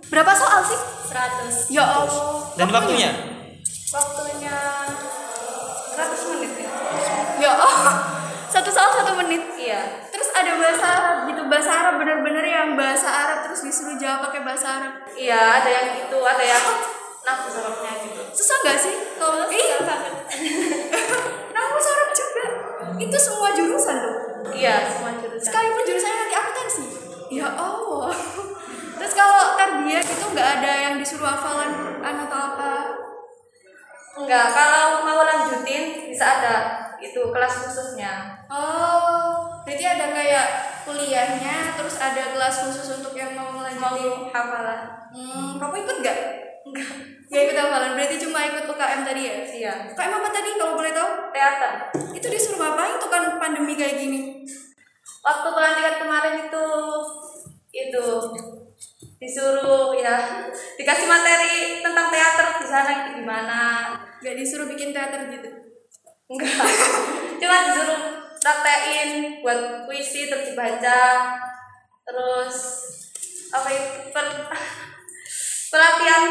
Berapa 0.02 0.32
soal 0.32 0.60
sih? 0.64 0.80
100 1.06 1.68
Ya 1.70 1.84
Allah. 1.84 2.48
dan 2.56 2.68
waktunya 2.70 3.10
waktunya 3.90 4.56
100 5.92 6.32
menit 6.32 6.52
ya 6.56 6.70
Ya 7.38 7.50
Allah. 7.54 7.94
Satu 8.50 8.66
soal 8.68 8.90
satu 8.92 9.14
menit. 9.14 9.46
iya 9.54 10.10
Terus 10.10 10.28
ada 10.34 10.58
bahasa 10.58 10.84
Arab 10.90 11.16
gitu, 11.24 11.42
bahasa 11.46 11.70
Arab 11.72 11.94
bener-bener 11.96 12.42
yang 12.42 12.74
bahasa 12.74 13.06
Arab 13.06 13.46
terus 13.46 13.62
disuruh 13.62 13.94
jawab 13.94 14.26
pakai 14.26 14.42
bahasa 14.42 14.66
Arab. 14.74 14.92
iya 15.14 15.38
ada 15.56 15.70
yang 15.70 15.88
itu 16.00 16.18
ada 16.18 16.42
yang 16.42 16.64
nafsu 17.22 17.48
gitu 18.02 18.19
Susah 18.30 18.56
nggak 18.62 18.78
sih? 18.78 18.94
Kalau 19.18 19.46
ih, 19.50 19.68
nafsu 21.54 21.88
Arab 21.90 22.10
juga. 22.14 22.46
Itu 23.00 23.16
semua 23.16 23.48
jurusan 23.54 23.96
tuh. 24.00 24.16
iya 24.50 24.88
semua 24.88 25.14
jurusan 25.16 25.40
Sekalipun 25.40 25.82
jurusannya 25.84 26.16
nanti 26.26 26.36
akuntansi. 26.36 26.84
Ya 27.30 27.48
Allah. 27.54 28.12
Terus 29.00 29.12
kalau 29.16 29.56
tarbiyah 29.56 30.04
itu 30.04 30.26
nggak 30.34 30.48
ada 30.60 30.72
yang 30.90 30.94
disuruh 31.00 31.24
hafalan 31.24 31.72
Quran 31.72 32.16
atau 32.28 32.38
apa? 32.38 32.72
enggak 34.20 34.52
kalau 34.52 35.06
mau 35.06 35.24
lanjutin 35.24 36.12
bisa 36.12 36.24
ada 36.42 36.56
itu 37.00 37.32
kelas 37.32 37.64
khususnya 37.64 38.36
Oh, 38.50 39.48
berarti 39.62 39.86
ada 39.86 40.10
kayak 40.10 40.46
kuliahnya, 40.82 41.78
terus 41.78 41.96
ada 41.96 42.34
kelas 42.34 42.66
khusus 42.66 42.98
untuk 42.98 43.14
yang 43.14 43.32
mau 43.38 43.54
mau 43.54 43.62
ngelanjutin. 43.62 44.28
hafalan 44.34 44.80
Hmm, 45.14 45.50
kamu 45.56 45.74
ikut 45.86 45.96
nggak? 46.02 46.18
Enggak. 46.60 46.90
Gak 47.30 47.42
ikut 47.46 47.56
hafalan, 47.56 47.94
berarti 47.94 48.16
cuma 48.20 48.42
ikut 48.42 48.64
UKM 48.66 49.00
tadi 49.06 49.22
ya? 49.22 49.32
iya 49.46 49.72
UKM 49.94 50.12
apa 50.18 50.28
tadi 50.34 50.50
kalau 50.58 50.74
boleh 50.74 50.92
tahu? 50.92 51.10
teater 51.30 51.72
Itu 52.10 52.26
disuruh 52.26 52.58
ngapain 52.58 52.98
tuh 52.98 53.08
kan 53.08 53.38
pandemi 53.38 53.78
kayak 53.78 53.96
gini? 54.02 54.44
waktu 55.20 55.48
pelantikan 55.52 55.96
kemarin 56.00 56.34
itu 56.48 56.66
itu 57.70 58.04
disuruh 59.20 59.92
ya 59.92 60.16
dikasih 60.80 61.06
materi 61.06 61.84
tentang 61.84 62.08
teater 62.08 62.46
di 62.56 62.66
sana 62.66 62.92
gimana 63.12 63.60
Gak 64.20 64.36
disuruh 64.36 64.64
bikin 64.68 64.96
teater 64.96 65.28
gitu? 65.28 65.48
enggak 66.30 66.56
cuma 67.40 67.56
disuruh 67.68 68.00
praktein 68.40 69.44
buat 69.44 69.84
puisi 69.84 70.32
terus 70.32 70.56
dibaca 70.56 71.00
terus 72.08 72.56
apa 73.52 73.68
itu 73.68 73.88
per- 74.08 74.48
pelatihan 75.70 76.22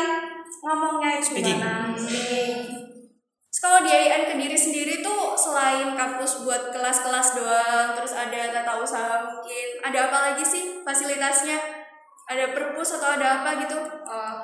ngomongnya 0.59 1.09
itu 1.17 1.31
Speaking. 1.31 1.57
gimana 1.57 1.95
kalau 3.59 3.83
di 3.83 3.91
IAIN 3.91 4.23
Kediri 4.31 4.55
sendiri 4.55 5.03
tuh 5.03 5.35
selain 5.35 5.91
kampus 5.91 6.47
buat 6.47 6.71
kelas-kelas 6.71 7.35
doang, 7.35 7.91
terus 7.91 8.15
ada 8.15 8.55
tata 8.55 8.79
usaha 8.79 9.19
mungkin, 9.27 9.83
ada 9.83 10.07
apa 10.07 10.31
lagi 10.31 10.43
sih 10.47 10.79
fasilitasnya? 10.79 11.59
Ada 12.31 12.55
perpus 12.55 12.95
atau 12.95 13.19
ada 13.19 13.43
apa 13.43 13.59
gitu? 13.59 13.75
oh, 13.83 14.35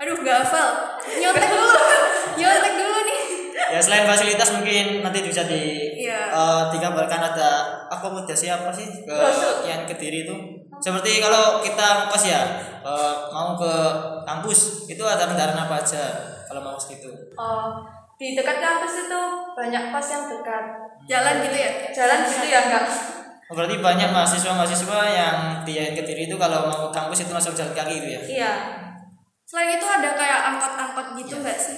Aduh, 0.00 0.16
gak 0.24 0.40
hafal. 0.40 0.96
Nyontek 1.04 1.46
dulu. 1.52 1.68
Nyontek 2.40 2.74
dulu 2.80 2.98
nih. 3.04 3.20
ya 3.52 3.80
selain 3.80 4.08
fasilitas 4.08 4.48
mungkin 4.56 5.04
nanti 5.04 5.20
bisa 5.28 5.44
di 5.44 5.91
Iya. 6.12 6.24
eh, 6.28 6.62
digambarkan 6.76 7.20
ada 7.32 7.50
akomodasi 7.88 8.46
apa 8.52 8.68
sih 8.68 8.88
ke 9.02 9.16
Masuk. 9.16 9.64
yang 9.64 9.88
kediri 9.88 10.28
itu 10.28 10.36
seperti 10.82 11.24
kalau 11.24 11.64
kita 11.64 12.04
ngekos 12.04 12.24
ya 12.28 12.42
eh, 12.84 13.14
mau 13.32 13.56
ke 13.56 13.72
kampus 14.28 14.84
itu 14.92 15.02
ada 15.02 15.24
kendaraan 15.24 15.56
apa 15.56 15.80
aja 15.80 16.04
kalau 16.44 16.60
mau 16.60 16.76
segitu 16.76 17.08
oh 17.40 17.80
di 18.20 18.36
dekat 18.36 18.60
kampus 18.60 19.08
itu 19.08 19.20
banyak 19.56 19.90
kos 19.90 20.08
yang 20.12 20.24
dekat 20.30 20.64
Jalan 21.02 21.42
gitu 21.42 21.56
ya? 21.58 21.70
jalan 21.90 22.18
gitu 22.22 22.46
ya 22.46 22.60
enggak 22.70 22.86
Oh, 23.52 23.58
berarti 23.58 23.84
banyak 23.84 24.08
mahasiswa-mahasiswa 24.16 25.00
yang 25.12 25.36
di 25.60 25.76
kediri 25.76 26.24
itu 26.24 26.40
kalau 26.40 26.72
mau 26.72 26.88
ke 26.88 26.90
kampus 26.96 27.28
itu 27.28 27.36
langsung 27.36 27.52
jalan 27.52 27.76
kaki 27.76 28.00
gitu 28.00 28.08
ya 28.08 28.20
iya 28.24 28.52
Selain 29.44 29.76
itu 29.76 29.84
ada 29.84 30.16
kayak 30.16 30.40
angkot-angkot 30.48 31.12
gitu 31.20 31.44
nggak 31.44 31.60
sih? 31.60 31.76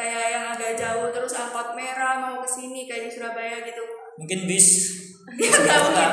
Kayak 0.00 0.26
yang 0.32 0.44
agak 0.56 0.72
jauh 0.80 1.12
terus 1.12 1.36
angkot 1.36 1.76
merah 1.76 2.16
mau 2.24 2.40
ke 2.40 2.48
sini 2.48 2.88
kayak 2.88 3.04
di 3.04 3.10
Surabaya 3.12 3.60
gitu. 3.68 3.84
mungkin 4.16 4.48
bis. 4.48 4.68
Ya 5.36 5.52
nggak 5.52 5.78
mungkin. 5.84 6.10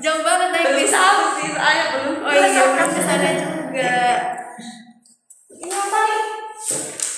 Jauh 0.00 0.22
banget 0.24 0.48
naik 0.56 0.72
bis. 0.80 0.88
tahu 0.88 1.22
sih 1.36 1.48
soalnya 1.52 1.84
belum. 1.92 2.16
Oh 2.24 2.32
iya, 2.32 2.64
kan 2.64 2.88
ke 2.88 3.02
sana 3.04 3.28
juga. 3.36 3.96
Ini 5.52 5.68
apa 5.68 5.98
nih? 6.00 6.24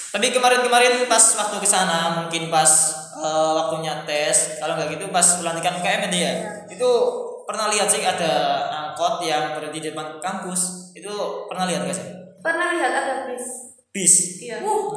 tapi 0.09 0.35
kemarin-kemarin 0.35 1.07
pas 1.07 1.23
waktu 1.39 1.57
ke 1.63 1.69
sana 1.71 2.19
mungkin 2.19 2.51
pas 2.51 2.67
eh, 3.15 3.51
waktunya 3.55 4.03
tes 4.03 4.59
kalau 4.59 4.75
nggak 4.75 4.99
gitu 4.99 5.15
pas 5.15 5.39
pelantikan 5.39 5.79
UKM 5.79 6.11
itu 6.11 6.19
ya. 6.27 6.33
Itu 6.67 6.91
pernah 7.47 7.71
lihat 7.71 7.87
sih 7.87 8.03
ada 8.03 8.67
angkot 8.69 9.23
yang 9.23 9.55
berhenti 9.55 9.79
di 9.79 9.95
depan 9.95 10.19
kampus. 10.19 10.91
Itu 10.99 11.47
pernah 11.47 11.71
lihat 11.71 11.87
gak 11.87 11.95
sih? 11.95 12.11
Pernah 12.43 12.75
lihat 12.75 12.93
ada 12.93 13.15
bis. 13.31 13.47
Bis? 13.95 14.15
Iya. 14.45 14.61
Wuh, 14.61 14.93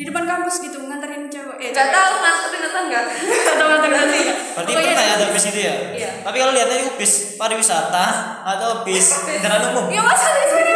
di 0.00 0.08
depan 0.08 0.24
kampus 0.24 0.54
gitu 0.60 0.80
nganterin 0.80 1.28
cewek. 1.28 1.56
Eh, 1.60 1.68
nggak 1.70 1.88
tahu 1.90 2.12
nganterin 2.18 2.62
atau 2.64 2.80
enggak 2.82 3.04
Atau 3.52 3.64
nganterin 3.68 3.92
nanti. 3.94 4.20
berarti 4.50 4.72
Pokoknya 4.72 4.88
pernah 4.88 5.04
ya 5.04 5.12
ada 5.14 5.26
bis 5.28 5.44
itu 5.46 5.60
ya 5.60 5.74
Iya. 5.92 6.10
tapi 6.20 6.36
kalau 6.36 6.52
lihatnya 6.52 6.76
itu 6.78 6.90
bis 6.96 7.12
pariwisata 7.36 8.06
atau 8.42 8.70
bis 8.80 9.06
kendaraan 9.20 9.62
umum 9.70 9.84
Ya 9.88 10.00
masa 10.00 10.26
di 10.32 10.44
sini 10.46 10.72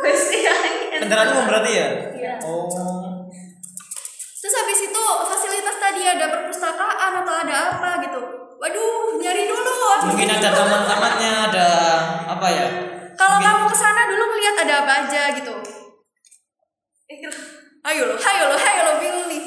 bis 0.00 0.22
iya 0.34 0.54
kendaraan 0.96 1.28
umum 1.30 1.44
berarti 1.46 1.70
ya 1.72 1.88
Iya. 2.12 2.32
oh 2.42 2.66
Terus 4.38 4.54
habis 4.56 4.80
itu 4.82 5.02
fasilitas 5.24 5.76
tadi 5.76 6.02
ada 6.02 6.26
perpustakaan 6.28 7.12
atau 7.18 7.34
ada 7.36 7.56
apa 7.70 8.00
gitu. 8.00 8.20
Waduh, 8.56 9.14
nyari 9.14 9.44
dulu. 9.44 9.74
mungkin 10.04 10.28
ada 10.32 10.48
taman-tamannya 10.50 11.32
ada 11.46 11.66
apa 12.26 12.46
ya 12.48 12.66
Kalau 13.12 13.38
kamu 13.38 13.62
ke 13.66 13.76
sana 13.76 14.06
dulu 14.06 14.24
ngeliat 14.24 14.56
ada 14.58 14.74
apa 14.82 14.92
aja 15.04 15.22
gitu. 15.32 15.54
Ayo 17.08 17.24
lo, 18.04 18.14
ayo 18.20 18.44
lo, 18.52 18.56
ayo 18.60 18.80
lo 18.84 18.92
bingung 19.00 19.32
nih. 19.32 19.40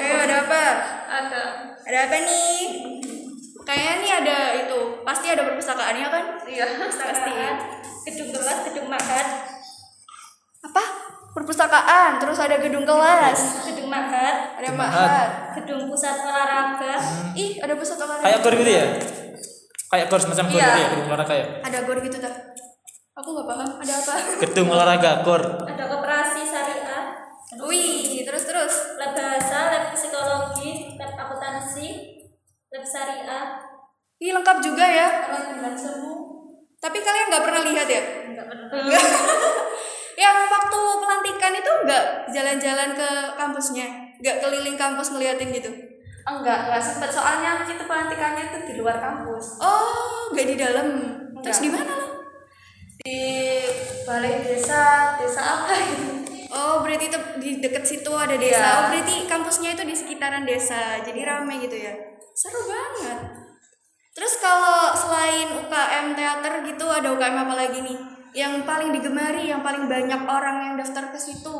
Ayo 0.00 0.14
ada 0.16 0.48
apa? 0.48 0.62
ada 1.04 1.40
Ada 1.84 1.98
apa 2.08 2.16
nih? 2.24 2.64
Kayaknya 3.60 3.94
nih 4.00 4.12
ada 4.24 4.36
itu, 4.64 4.80
pasti 5.04 5.26
ada 5.28 5.44
perpustakaannya 5.44 6.08
kan? 6.08 6.24
Iya. 6.48 6.66
Pasti. 6.88 7.32
gedung 8.00 8.32
kelas 8.32 8.58
gedung 8.64 8.88
mahat 8.88 9.26
Apa? 10.64 10.82
Perpustakaan, 11.36 12.16
terus 12.16 12.40
ada 12.40 12.56
gedung 12.56 12.88
kelas, 12.88 13.68
gedung 13.68 13.92
mahat 13.92 14.56
ada 14.56 14.68
Mahat. 14.72 15.04
mahat. 15.04 15.30
gedung 15.60 15.84
pusat 15.84 16.16
olahraga 16.16 16.96
Ih, 17.36 17.60
ada 17.60 17.76
pusat 17.76 18.00
olahraga. 18.00 18.24
Kayak 18.24 18.38
gor 18.40 18.54
gitu 18.56 18.72
ya? 18.72 18.84
Kayak 19.86 20.06
gor 20.08 20.16
semacam 20.18 20.44
gor 20.48 20.56
Iya. 20.56 20.64
gitu 20.64 20.80
ya, 20.80 20.88
gedung 20.96 21.06
olahraga 21.12 21.34
ya? 21.36 21.46
Ada 21.60 21.78
gor 21.84 21.98
gitu 22.00 22.16
dah. 22.18 22.34
Aku 23.20 23.28
nggak 23.36 23.46
paham, 23.46 23.68
ada 23.76 23.94
apa? 23.94 24.14
Gedung 24.40 24.68
olahraga 24.72 25.10
gor. 25.20 25.42
ada 25.60 25.84
Wih, 27.66 28.24
terus 28.24 28.44
terus. 28.44 28.74
lab 28.96 29.12
bahasa 29.12 29.58
lab 29.68 29.84
psikologi 29.92 30.96
lab 30.96 31.12
akuntansi 31.16 31.88
lab 32.68 32.84
syariah 32.84 33.46
Ih, 34.20 34.36
lengkap 34.36 34.60
juga 34.60 34.84
ya. 34.84 35.08
dengan 35.32 35.72
semu 35.72 36.12
Tapi 36.76 36.98
kalian 37.00 37.26
nggak 37.28 37.44
pernah 37.44 37.62
lihat 37.64 37.88
ya? 37.88 38.02
enggak 38.28 38.46
pernah 38.46 38.66
Yang 40.20 40.36
waktu 40.52 40.80
pelantikan 41.00 41.52
itu 41.56 41.72
nggak 41.84 42.04
jalan-jalan 42.28 42.90
ke 42.92 43.08
kampusnya, 43.34 43.86
nggak 44.20 44.36
keliling 44.44 44.76
kampus 44.76 45.16
ngeliatin 45.16 45.48
gitu. 45.48 45.72
Enggak, 46.28 46.68
enggak 46.68 46.82
sempet 46.84 47.08
soalnya 47.08 47.64
itu 47.64 47.80
pelantikannya 47.80 48.52
itu 48.52 48.58
di 48.68 48.74
luar 48.76 49.00
kampus. 49.00 49.56
Oh, 49.56 50.28
nggak 50.36 50.44
di 50.44 50.56
dalam. 50.60 50.86
Terus 51.40 51.56
Nggak. 51.56 51.64
di 51.64 51.70
mana 51.72 51.92
lo? 51.96 52.08
Di 53.00 53.20
balai 54.04 54.44
desa, 54.44 55.16
desa 55.16 55.40
apa 55.40 55.72
itu? 55.72 56.29
Oh, 56.50 56.82
berarti 56.82 57.06
itu 57.06 57.18
di 57.38 57.50
deket 57.62 57.84
situ 57.86 58.10
ada 58.10 58.34
desa. 58.34 58.58
Iya. 58.58 58.70
Oh, 58.74 58.84
berarti 58.90 59.16
kampusnya 59.30 59.70
itu 59.78 59.82
di 59.86 59.94
sekitaran 59.94 60.42
desa. 60.42 60.98
Jadi 61.00 61.22
rame 61.22 61.62
gitu 61.62 61.78
ya. 61.78 61.94
Seru 62.34 62.66
banget. 62.66 63.18
Terus 64.10 64.34
kalau 64.42 64.90
selain 64.92 65.48
UKM 65.54 66.18
teater 66.18 66.54
gitu 66.66 66.86
ada 66.90 67.08
UKM 67.14 67.36
apa 67.46 67.54
lagi 67.54 67.78
nih? 67.80 67.98
Yang 68.34 68.62
paling 68.62 68.90
digemari, 68.90 69.50
yang 69.50 69.62
paling 69.62 69.86
banyak 69.86 70.22
orang 70.26 70.56
yang 70.66 70.74
daftar 70.74 71.10
ke 71.10 71.18
situ. 71.18 71.58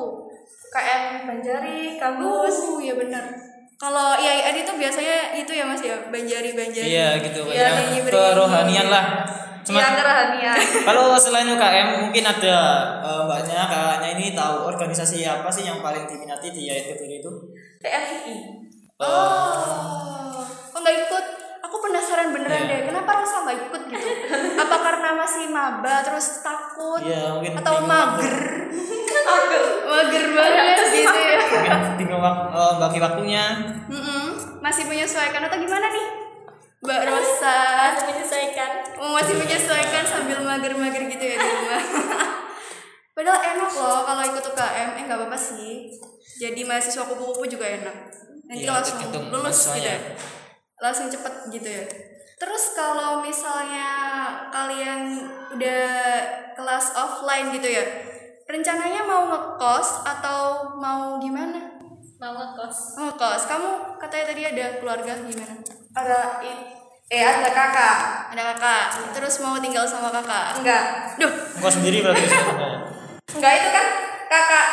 KM 0.70 1.26
Banjari, 1.26 1.98
kampus. 1.98 2.54
Oh, 2.70 2.78
iya 2.78 2.94
benar. 2.94 3.26
Kalau 3.74 4.12
IAIN 4.14 4.60
itu 4.60 4.72
biasanya 4.76 5.34
itu 5.34 5.50
ya 5.50 5.64
Mas 5.64 5.80
ya, 5.80 5.96
Banjari 6.12 6.52
Banjari. 6.52 6.84
Iya 6.84 7.16
gitu 7.24 7.48
Iya, 7.48 7.54
kayak 7.64 7.74
nyanyi 7.80 7.98
bernyanyi. 8.06 8.28
kerohanian 8.30 8.86
lah. 8.92 9.04
Cuma 9.60 9.78
Iya, 9.78 9.88
kerohanian. 9.94 10.56
kalau 10.88 11.14
selain 11.14 11.46
UKM 11.46 11.88
mungkin 12.00 12.24
ada 12.24 12.56
eh, 12.98 13.20
mbaknya 13.22 13.60
kakaknya 13.62 14.08
ini 14.14 14.24
tahu 14.32 14.66
organisasi 14.66 15.20
apa 15.22 15.48
sih 15.48 15.62
yang 15.62 15.78
paling 15.78 16.04
diminati 16.04 16.48
di 16.48 16.64
Kediri 16.66 17.16
itu? 17.18 17.32
TNI. 17.78 18.36
Oh, 18.96 20.40
kok 20.44 20.78
nggak 20.78 20.96
ikut? 20.98 21.24
Aku 21.60 21.76
penasaran 21.78 22.30
beneran 22.30 22.62
Iya. 22.62 22.68
deh, 22.68 22.80
kenapa 22.86 23.10
Rosa 23.14 23.36
nggak 23.42 23.58
ikut 23.62 23.82
gitu? 23.88 24.08
Apa 24.62 24.76
karena 24.78 25.08
masih 25.14 25.48
maba 25.48 26.02
terus 26.02 26.40
takut? 26.40 27.00
Iya 27.00 27.32
mungkin 27.32 27.52
Atau 27.56 27.72
bingung 27.78 27.88
mager? 27.88 28.34
mager 29.90 30.24
banget 30.30 30.78
gitu 30.90 31.18
ya? 31.18 31.38
Mungkin 31.40 31.72
bingung 31.96 32.22
eh, 32.22 32.74
bagi 32.76 32.98
waktunya. 32.98 33.44
Mm-mm, 33.86 34.24
Masih 34.60 34.84
menyesuaikan 34.84 35.42
atau 35.42 35.56
gimana 35.56 35.88
nih? 35.88 36.06
Mbak 36.80 37.00
Rosa 37.06 37.56
Masih 37.92 38.04
menyesuaikan 38.08 38.70
Oh, 38.96 39.12
masih 39.12 39.34
menyesuaikan 39.36 40.04
sambil 40.04 40.38
mager-mager 40.40 41.08
gitu 41.08 41.24
ya 41.24 41.36
di 41.36 41.48
rumah. 41.48 41.82
Padahal 43.16 43.40
enak 43.52 43.70
loh 43.72 44.00
kalau 44.04 44.22
ikut 44.24 44.44
UKM, 44.44 44.90
eh 44.96 45.02
nggak 45.04 45.18
apa-apa 45.20 45.36
sih. 45.36 45.88
Jadi 46.36 46.64
mahasiswa 46.64 47.04
kupu-kupu 47.04 47.44
juga 47.44 47.68
enak. 47.68 47.96
Nanti 48.44 48.64
Iya, 48.64 48.72
langsung 48.72 48.96
tergantung 48.96 49.24
lulus 49.28 49.44
mahasiswanya. 49.44 49.76
gitu 49.76 49.88
ya. 49.88 49.98
Langsung 50.80 51.06
cepet 51.08 51.34
gitu 51.52 51.68
ya. 51.68 51.84
Terus 52.36 52.64
kalau 52.72 53.20
misalnya 53.20 53.88
kalian 54.48 55.00
udah 55.52 55.84
kelas 56.56 56.86
offline 56.96 57.52
gitu 57.52 57.68
ya, 57.68 57.84
rencananya 58.44 59.04
mau 59.04 59.28
ngekos 59.28 60.04
atau 60.04 60.40
mau 60.76 61.20
gimana? 61.20 61.76
mau 62.16 62.36
ngekos 62.36 62.96
Mau 62.96 63.04
ngekos. 63.12 63.42
Kamu 63.48 63.68
katanya 63.96 64.24
tadi 64.28 64.42
ada 64.44 64.66
keluarga 64.76 65.12
gimana? 65.20 65.56
Ada 65.90 66.18
eh 67.10 67.22
ada 67.26 67.50
kakak. 67.50 67.98
Ada 68.30 68.42
kakak. 68.54 68.84
Terus 69.18 69.34
mau 69.42 69.58
tinggal 69.58 69.82
sama 69.82 70.14
kakak. 70.14 70.62
Enggak. 70.62 70.82
Duh, 71.18 71.32
Engkau 71.58 71.72
sendiri 71.72 71.98
berarti 72.06 72.22
sebenarnya. 72.30 72.70
Enggak 73.34 73.52
itu 73.58 73.68
kan 73.74 73.86
kakak 74.30 74.66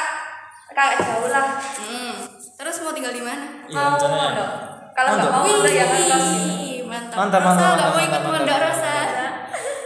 kakak 0.70 0.98
jauh 1.02 1.30
lah. 1.34 1.58
Hmm. 1.82 2.14
Terus 2.58 2.76
mau 2.86 2.94
tinggal 2.94 3.14
di 3.14 3.24
mana? 3.26 3.46
Iya 3.66 3.74
mau 3.74 3.98
rencananya. 3.98 4.22
mondok. 4.22 4.50
Kalau 4.94 5.10
nggak 5.18 5.32
mau 5.34 5.44
mondok 5.46 5.74
ya 5.74 5.86
kan 5.90 6.02
kos. 6.06 6.28
Wih, 6.38 6.78
mantap. 6.86 7.18
Mantap, 7.18 7.42
Rosa 7.42 7.54
mantap, 7.54 7.74
nggak 7.74 7.90
mau 7.90 8.02
ikut 8.06 8.22
mondok. 8.22 8.58
Rosa. 8.62 8.96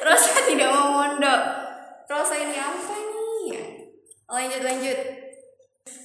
Rosa 0.03 0.31
tidak 0.47 0.69
mau 0.75 0.87
mondok. 0.91 1.41
Rosa 2.11 2.35
ini 2.35 2.55
apa 2.59 2.95
nih? 2.95 3.51
Lanjut 4.27 4.61
lanjut. 4.67 4.99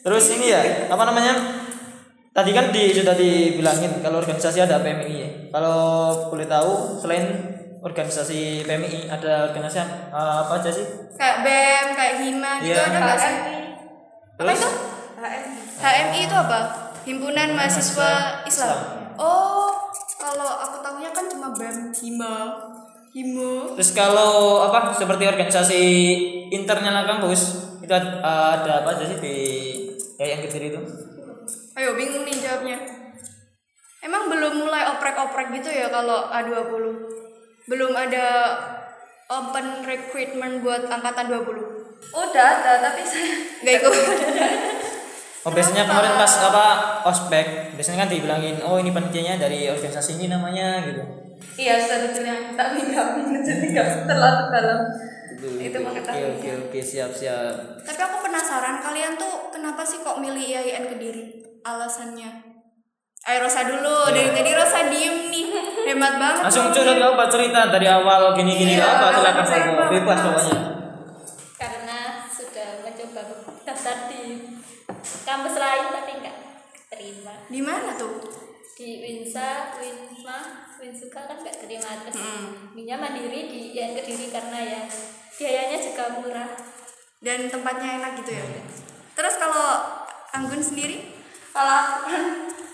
Terus 0.07 0.25
ini 0.39 0.55
ya, 0.55 0.87
apa 0.87 1.03
namanya? 1.03 1.66
Tadi 2.37 2.51
kan 2.53 2.69
di, 2.69 2.93
sudah 2.93 3.17
dibilangin 3.17 4.05
kalau 4.05 4.21
organisasi 4.21 4.61
ada 4.61 4.85
PMI 4.85 5.15
ya. 5.17 5.29
Kalau 5.49 5.81
boleh 6.29 6.45
tahu 6.45 7.01
selain 7.01 7.33
organisasi 7.81 8.61
PMI 8.69 9.09
ada 9.09 9.49
organisasi 9.49 9.79
eh, 10.13 10.35
apa 10.45 10.61
aja 10.61 10.69
sih? 10.69 10.85
Kayak 11.17 11.37
BEM, 11.41 11.87
kayak 11.97 12.15
Hima 12.21 12.53
gitu 12.61 12.77
Iya. 12.77 12.93
ada 12.93 12.99
nggak 13.01 13.17
sih? 13.17 13.33
HMI. 13.33 13.57
Apa 14.37 14.41
Terus 14.45 14.59
itu? 14.61 14.71
HMI. 15.17 15.51
HMI 15.81 16.21
itu 16.29 16.37
apa? 16.37 16.59
Himpunan 17.09 17.49
Mahasiswa 17.57 18.11
Islam. 18.45 18.45
Islam. 18.45 18.81
Oh, 19.17 19.73
kalau 20.21 20.51
aku 20.61 20.85
tahunya 20.85 21.17
kan 21.17 21.25
cuma 21.33 21.57
BEM, 21.57 21.89
Hima, 21.89 22.37
Himo. 23.17 23.73
terus 23.73 23.97
kalau 23.97 24.61
apa 24.61 24.93
seperti 24.93 25.25
organisasi 25.25 25.83
internal 26.53 27.09
kampus 27.09 27.65
itu 27.81 27.89
ada, 27.89 28.21
ada 28.61 28.85
apa 28.85 28.93
aja 28.93 29.09
sih 29.09 29.17
di 29.25 29.37
yang 30.21 30.45
kediri 30.45 30.69
itu? 30.69 31.06
Ayo 31.77 31.93
bingung 31.93 32.25
nih 32.25 32.41
jawabnya. 32.41 32.81
Emang 34.01 34.33
belum 34.33 34.65
mulai 34.65 34.89
oprek-oprek 34.97 35.53
gitu 35.61 35.69
ya 35.69 35.93
kalau 35.93 36.33
A20? 36.33 36.73
Belum 37.69 37.93
ada 37.93 38.57
open 39.29 39.85
recruitment 39.85 40.65
buat 40.65 40.89
angkatan 40.89 41.29
20? 41.29 42.17
Udah 42.17 42.47
ada 42.49 42.73
tapi 42.81 43.05
saya 43.05 43.29
Gak 43.61 43.75
ikut. 43.85 43.93
Oh 45.45 45.53
biasanya 45.53 45.85
kemarin 45.85 46.17
pas 46.19 46.33
apa 46.43 46.67
ospek 47.07 47.77
biasanya 47.79 48.03
kan 48.03 48.11
dibilangin 48.11 48.59
oh 48.67 48.83
ini 48.83 48.91
panitianya 48.91 49.39
dari 49.39 49.71
organisasi 49.71 50.19
ini 50.19 50.27
namanya 50.27 50.83
gitu. 50.83 50.99
iya 51.55 51.79
dibilang 51.79 52.51
tapi 52.59 52.83
nggak 52.91 53.07
jadi 53.47 53.67
nggak 53.71 53.89
terlalu 54.11 54.43
dalam. 54.51 54.81
Itu 55.37 55.77
Oke 55.79 55.87
mengetahui. 55.87 56.41
oke 56.41 56.51
oke 56.67 56.79
siap 56.83 57.15
siap. 57.15 57.79
Tapi 57.85 58.01
aku 58.01 58.17
penasaran 58.27 58.83
kalian 58.83 59.15
tuh 59.15 59.55
kenapa 59.55 59.87
sih 59.87 60.03
kok 60.03 60.19
milih 60.19 60.43
IAIN 60.43 60.91
Kediri? 60.91 61.46
Alasannya? 61.67 62.31
Ayo 63.27 63.43
Rosa 63.43 63.67
dulu, 63.67 64.07
dari 64.07 64.31
tadi 64.31 64.55
Rosa 64.55 64.87
diem 64.87 65.27
nih 65.27 65.47
Hebat 65.83 66.15
banget. 66.15 66.43
Langsung 66.47 66.71
curhat 66.71 66.95
apa 66.95 67.27
cerita 67.27 67.61
dari 67.69 67.91
awal 67.91 68.31
gini 68.33 68.55
gini 68.55 68.79
Iya, 68.79 68.87
apa 68.87 69.07
silakan 69.13 69.45
saya 69.45 69.63
bebas 69.91 70.19
pokoknya. 70.21 70.59
karena 71.57 71.99
sudah 72.29 72.85
mencoba 72.85 73.23
daftar 73.65 73.97
di 74.07 74.23
kampus 75.25 75.55
lain 75.57 75.87
tapi 75.91 76.11
enggak 76.17 76.37
terima. 76.87 77.35
Di 77.49 77.61
mana 77.61 77.99
tuh? 77.99 78.15
di 78.77 79.01
Winsa, 79.01 79.73
Winsma, 79.81 80.69
Winsuka 80.77 81.25
kan 81.25 81.41
enggak 81.41 81.65
terima 81.65 81.97
terus 81.97 82.13
Hmm. 82.15 82.77
minyak 82.77 83.01
mandiri 83.01 83.49
di 83.49 83.73
yang 83.73 83.97
kediri 83.97 84.29
karena 84.29 84.59
ya. 84.61 84.83
Biayanya 85.35 85.79
juga 85.81 86.05
murah. 86.15 86.53
Dan 87.19 87.49
tempatnya 87.49 87.99
enak 87.99 88.21
gitu 88.21 88.37
ya? 88.37 88.45
Terus 89.17 89.35
kalau 89.35 89.67
Anggun 90.29 90.61
sendiri? 90.61 91.16
Kalau 91.57 91.73
aku 91.81 91.97
kan 92.05 92.23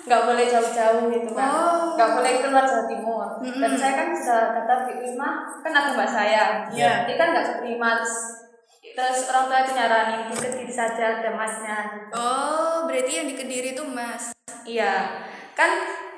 nggak 0.02 0.22
boleh 0.26 0.46
jauh-jauh 0.50 1.06
gitu 1.06 1.30
kan, 1.30 1.46
Oh. 1.46 1.94
nggak 1.94 2.10
boleh 2.18 2.32
keluar 2.42 2.66
Jawa 2.66 2.90
Timur. 2.90 3.26
Mm-mm. 3.38 3.62
Dan 3.62 3.72
saya 3.78 3.92
kan 3.94 4.08
sudah 4.10 4.50
daftar 4.50 4.78
di 4.90 4.94
Wisma, 4.98 5.30
kan 5.62 5.70
ada 5.70 5.94
mbak 5.94 6.10
saya. 6.10 6.66
Iya. 6.66 7.06
Dia 7.06 7.14
kan 7.14 7.28
nggak 7.30 7.46
keterima 7.54 8.02
terus 8.02 8.42
terus 8.82 9.30
orang 9.30 9.46
tua 9.46 9.58
itu 9.62 9.72
nyaranin 9.72 10.26
di 10.26 10.34
Kediri 10.34 10.74
saja 10.74 11.22
ada 11.22 11.30
masnya. 11.30 11.78
Oh, 12.10 12.82
berarti 12.84 13.22
yang 13.22 13.30
di 13.30 13.38
Kediri 13.38 13.72
tuh 13.72 13.86
Mas 13.86 14.34
Iya, 14.62 15.22
kan 15.54 15.70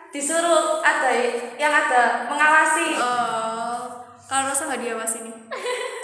disuruh 0.08 0.80
ada 0.80 1.12
yang 1.60 1.70
ada 1.70 2.24
mengawasi. 2.24 2.96
Oh, 2.96 3.84
kalau 4.24 4.48
Rosa 4.48 4.64
nggak 4.66 4.80
diawasi 4.80 5.28
nih. 5.28 5.36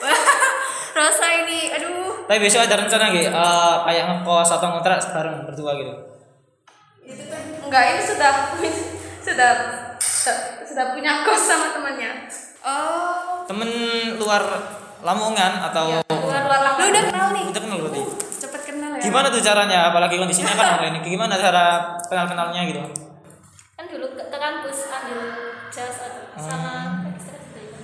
Rosa 1.01 1.27
ini, 1.43 1.73
aduh. 1.73 2.29
Tapi 2.29 2.39
besok 2.39 2.69
ada 2.69 2.77
rencana 2.77 3.09
nggak 3.09 3.33
eh, 3.33 3.77
kayak 3.89 4.05
ngekos 4.13 4.51
atau 4.53 4.67
ngontrak 4.69 5.01
bareng 5.01 5.49
berdua 5.49 5.73
gitu. 5.81 5.95
Enggak, 7.67 7.83
ini 7.87 8.03
sudah 8.03 8.33
sudah 9.27 9.51
sudah, 10.71 10.85
punya 10.95 11.27
kos 11.27 11.43
sama 11.43 11.75
temannya. 11.75 12.31
Oh, 12.61 13.43
Temen 13.49 13.71
luar 14.21 14.43
Lamongan 15.01 15.65
atau 15.73 15.97
Luar-luar 16.05 16.61
lu 16.61 16.67
lapangan. 16.77 16.93
udah 16.93 17.03
kenal 17.09 17.29
nih. 17.33 17.45
udah 17.49 17.63
kenal 17.65 17.79
berarti? 17.81 18.03
Cepet 18.37 18.63
kenal 18.69 18.91
ya. 18.95 19.01
Gimana 19.01 19.27
tuh 19.33 19.41
caranya? 19.41 19.79
Apalagi 19.89 20.21
kondisinya 20.21 20.53
kan 20.53 20.67
online. 20.77 21.01
Gimana 21.01 21.35
cara 21.41 21.65
kenal 22.05 22.27
kenalnya 22.29 22.63
gitu? 22.69 22.83
kan 23.81 23.89
dulu 23.89 24.13
ke, 24.13 24.23
ke 24.29 24.37
kampus 24.37 24.79
ambil 24.93 25.21
jas 25.73 25.97
atau 26.05 26.21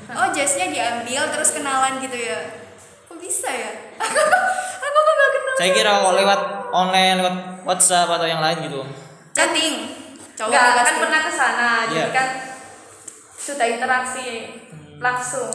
Oh, 0.06 0.22
oh 0.22 0.28
jasnya 0.30 0.68
diambil 0.68 1.28
terus 1.28 1.56
kenalan 1.56 1.98
gitu 1.98 2.14
ya 2.14 2.36
kok 3.04 3.16
bisa 3.16 3.48
ya 3.48 3.96
aku 3.96 4.12
aku 4.84 4.98
kok 4.98 5.14
gak 5.14 5.30
kenal 5.32 5.54
Saya 5.56 5.70
kira 5.72 5.90
kok 5.98 6.14
lewat 6.14 6.40
online, 6.68 7.16
lewat 7.16 7.34
WhatsApp 7.64 8.12
atau 8.12 8.28
yang 8.28 8.44
lain 8.44 8.60
gitu. 8.60 8.84
Chatting 9.36 9.74
cowok 10.36 10.48
Enggak, 10.52 10.64
nih 10.64 10.84
kan 10.84 10.96
pernah 11.00 11.20
ke 11.20 11.32
sana, 11.32 11.68
jadi 11.88 11.96
Iya. 11.96 12.12
kan 12.12 12.28
sudah 13.36 13.66
interaksi 13.68 14.28
langsung. 15.00 15.52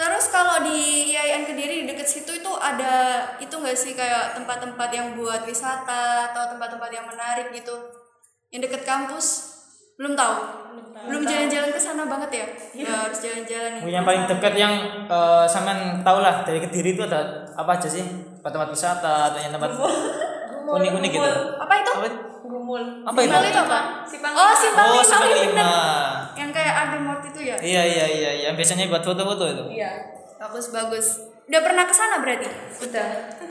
Terus 0.00 0.24
kalau 0.32 0.64
di 0.64 1.12
Yayan 1.12 1.44
Kediri 1.44 1.84
di 1.84 1.86
deket 1.88 2.08
situ 2.08 2.32
itu 2.32 2.52
ada 2.56 3.20
itu 3.36 3.52
nggak 3.52 3.76
sih 3.76 3.92
kayak 3.92 4.32
tempat-tempat 4.32 4.88
yang 4.88 5.12
buat 5.12 5.44
wisata 5.44 6.32
atau 6.32 6.56
tempat-tempat 6.56 6.88
yang 6.88 7.04
menarik 7.04 7.52
gitu? 7.52 7.76
Yang 8.48 8.72
deket 8.72 8.82
kampus? 8.88 9.52
Belum 10.00 10.16
tahu. 10.16 10.36
Belum 11.04 11.20
jalan-jalan 11.28 11.76
ke 11.76 11.80
sana 11.80 12.08
banget 12.08 12.30
ya? 12.32 12.46
Ya 12.72 12.92
harus 13.04 13.20
jalan-jalan 13.20 13.70
nih. 13.84 13.92
Yang 13.92 14.04
paling 14.08 14.24
dekat 14.24 14.54
yang 14.56 14.74
eh, 15.04 15.44
sampean 15.44 16.00
tahu 16.00 16.24
lah 16.24 16.40
dari 16.48 16.64
Kediri 16.64 16.96
itu 16.96 17.04
ada 17.04 17.44
apa 17.52 17.76
aja 17.76 17.88
sih? 17.88 18.04
Tempat 18.40 18.72
wisata 18.72 19.28
atau 19.32 19.38
yang 19.38 19.52
tempat 19.52 19.76
unik-unik 20.72 21.10
gitu. 21.10 21.30
Apa 21.56 21.74
itu? 21.76 21.92
Apa 21.92 22.06
itu? 22.06 22.18
Gumul. 22.42 22.82
Apa 23.02 23.18
itu? 23.18 23.28
Simpang 23.28 23.44
itu 23.46 23.60
apa? 23.60 23.78
Simpang 24.04 24.32
Oh, 24.32 24.42
lima. 24.44 24.56
simpang 24.56 24.86
Oh, 24.86 24.92
lima, 24.92 25.04
Simpang 25.04 25.22
iya 25.22 25.36
Lima. 25.36 25.46
bener. 25.46 25.66
Yang 26.34 26.50
kayak 26.52 26.74
ada 26.76 26.96
mort 26.98 27.22
itu 27.24 27.40
ya? 27.40 27.56
Iya 27.56 27.82
iya 27.84 28.06
iya, 28.08 28.30
yang 28.42 28.54
biasanya 28.54 28.84
buat 28.86 29.02
foto-foto 29.02 29.44
itu. 29.46 29.64
Iya, 29.72 29.92
Bagus 30.36 30.66
bagus. 30.70 31.06
Udah 31.44 31.60
pernah 31.60 31.84
ke 31.84 31.92
sana 31.92 32.16
berarti? 32.18 32.48
udah. 32.80 33.08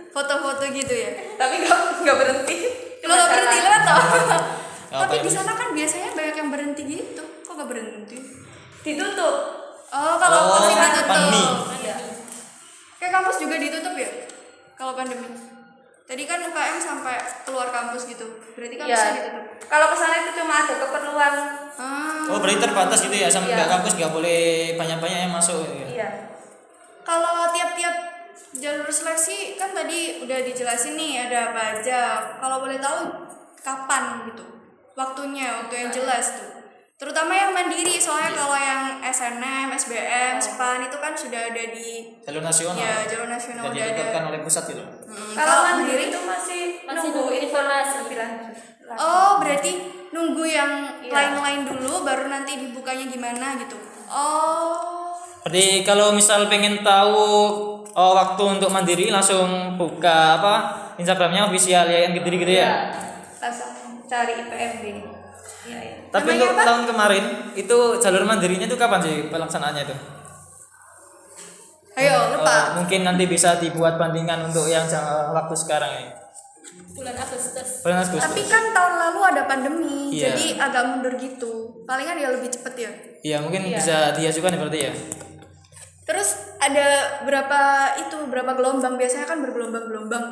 Foto-foto 0.09 0.63
gitu 0.67 0.89
ya? 0.91 1.11
Tapi 1.35 1.53
nggak 1.59 1.79
nggak 2.01 2.17
berhenti. 2.17 2.55
Lo 2.99 3.13
gak 3.13 3.29
berhenti 3.29 3.57
lewat 3.59 3.81
toh? 3.81 3.95
Apa 3.95 4.99
Tapi 5.05 5.15
di 5.21 5.29
sana 5.29 5.53
kan 5.53 5.69
biasanya 5.71 6.09
banyak 6.11 6.35
yang 6.35 6.49
berhenti 6.49 6.81
gitu. 6.83 7.23
Kok 7.41 7.53
gak 7.55 7.69
berhenti? 7.69 8.17
Ditutup. 8.81 9.35
Oh, 9.87 10.15
kalau 10.17 10.37
Oh, 10.39 10.45
COVID 10.59 10.75
ditutup. 10.75 11.05
pandemi. 11.05 11.43
Iya. 11.79 11.95
Kayak 12.97 13.11
kampus 13.15 13.35
juga 13.37 13.55
ditutup 13.55 13.93
ya? 13.95 14.09
Kalau 14.73 14.93
pandemi. 14.93 15.29
Tadi 16.09 16.25
kan 16.25 16.41
UKM 16.41 16.77
sampai 16.81 17.21
keluar 17.45 17.69
kampus 17.69 18.09
gitu. 18.09 18.25
Berarti 18.57 18.81
Iya. 18.81 18.81
kampusnya 18.81 19.13
ditutup. 19.13 19.45
Kalau 19.69 19.85
ke 19.93 19.95
sana 20.01 20.15
itu 20.25 20.31
cuma 20.41 20.53
ada 20.65 20.73
keperluan. 20.81 21.33
Ah. 21.77 22.25
Oh, 22.33 22.41
berarti 22.41 22.57
terbatas 22.65 22.99
gitu 23.05 23.13
ya 23.13 23.29
sampai 23.29 23.53
nggak 23.53 23.69
kampus 23.69 23.93
nggak 23.93 24.09
boleh 24.09 24.73
banyak-banyak 24.73 25.19
yang 25.29 25.33
masuk 25.33 25.69
gitu 25.69 25.77
ya. 25.85 25.87
Iya. 25.93 26.09
Kalau 27.05 27.53
tiap-tiap 27.53 27.95
jalur 28.57 28.89
seleksi 28.89 29.53
kan 29.61 29.69
tadi 29.77 30.25
udah 30.25 30.39
dijelasin 30.41 30.97
nih 30.97 31.29
ada 31.29 31.53
apa 31.53 31.77
aja. 31.77 32.01
Kalau 32.41 32.65
boleh 32.65 32.81
tahu 32.81 33.29
kapan 33.61 34.25
gitu? 34.33 34.45
Waktunya, 34.97 35.61
waktu 35.61 35.73
yang 35.77 35.89
jelas 35.93 36.41
tuh. 36.41 36.58
Terutama 36.99 37.31
yang 37.31 37.55
mandiri, 37.55 37.95
soalnya 37.95 38.35
kalau 38.35 38.59
yang 38.59 38.99
SNM, 38.99 39.71
SBM, 39.71 40.35
SPAN 40.35 40.83
itu 40.83 40.99
kan 40.99 41.15
sudah 41.15 41.47
ada 41.47 41.63
di 41.71 42.19
Jalur 42.19 42.43
nasional. 42.43 42.75
ya 42.75 43.07
jalur 43.07 43.31
nasional 43.31 43.63
Dan 43.63 43.71
udah 43.71 43.79
ada. 43.79 43.91
ditetapkan 43.95 44.23
oleh 44.27 44.39
pusat 44.43 44.63
gitu. 44.67 44.83
Hmm, 44.83 45.31
Kalau 45.31 45.57
mandiri 45.63 46.11
itu 46.11 46.19
masih, 46.19 46.83
Masih 46.83 47.07
nunggu 47.07 47.23
informasi 47.39 47.93
lebih 48.03 48.17
lanjut. 48.19 48.51
Oh, 48.99 49.39
berarti 49.39 49.71
nunggu 50.11 50.43
yang 50.43 50.71
Iya. 50.99 51.11
lain-lain 51.15 51.61
dulu 51.63 52.03
baru 52.03 52.27
nanti 52.27 52.59
dibukanya 52.59 53.07
gimana 53.07 53.55
gitu. 53.55 53.79
Oh. 54.11 55.15
Berarti 55.47 55.87
kalau 55.87 56.11
misal 56.11 56.51
pengen 56.51 56.83
tahu 56.83 57.23
oh, 57.87 58.11
waktu 58.11 58.43
untuk 58.43 58.67
mandiri 58.67 59.07
langsung 59.07 59.79
buka 59.79 60.35
apa 60.35 60.53
Instagramnya 60.99 61.47
official 61.47 61.87
ya 61.87 62.03
yang 62.03 62.11
gitu 62.11 62.27
ya. 62.27 62.43
Iya. 62.43 62.71
Langsung 63.39 63.71
cari 64.03 64.35
IPMB. 64.35 64.83
Iya, 65.61 65.77
iya. 65.77 65.95
Tapi 66.07 66.29
Namanya 66.29 66.43
untuk 66.45 66.55
apa? 66.55 66.63
tahun 66.65 66.83
kemarin 66.87 67.23
itu 67.53 67.77
jalur 67.97 68.23
mandirinya 68.23 68.65
itu 68.65 68.75
kapan 68.75 68.99
sih 68.99 69.15
pelaksanaannya 69.27 69.83
itu? 69.83 69.95
Ayo, 71.93 72.15
Eh, 72.15 72.27
lupa. 72.31 72.57
mungkin 72.75 73.03
nanti 73.03 73.23
bisa 73.25 73.59
dibuat 73.59 73.95
bandingan 73.95 74.47
untuk 74.47 74.65
yang 74.65 74.87
jang- 74.87 75.03
waktu 75.29 75.51
sekarang 75.53 75.91
ya. 75.91 76.03
bulan 76.91 77.15
Agustus 77.15 77.79
Bulan 77.79 77.97
Agustus. 77.97 78.19
Tapi 78.21 78.41
kan 78.45 78.63
tahun 78.69 78.93
lalu 78.99 79.19
ada 79.25 79.43
pandemi, 79.45 80.11
Iya. 80.11 80.35
jadi 80.35 80.45
agak 80.59 80.83
mundur 80.85 81.15
gitu. 81.15 81.51
Palingan 81.83 82.15
ya 82.15 82.27
lebih 82.29 82.47
cepet 82.49 82.73
ya. 82.77 82.91
Iya 83.21 83.37
mungkin 83.39 83.63
Iya. 83.65 83.75
bisa 83.77 83.95
diajukan 84.13 84.59
berarti 84.59 84.79
ya. 84.81 84.91
Terus 86.03 86.29
ada 86.57 86.87
berapa 87.23 87.59
itu 87.97 88.15
berapa 88.25 88.51
gelombang 88.51 88.95
biasanya 88.95 89.25
kan 89.25 89.39
bergelombang-gelombang. 89.39 90.23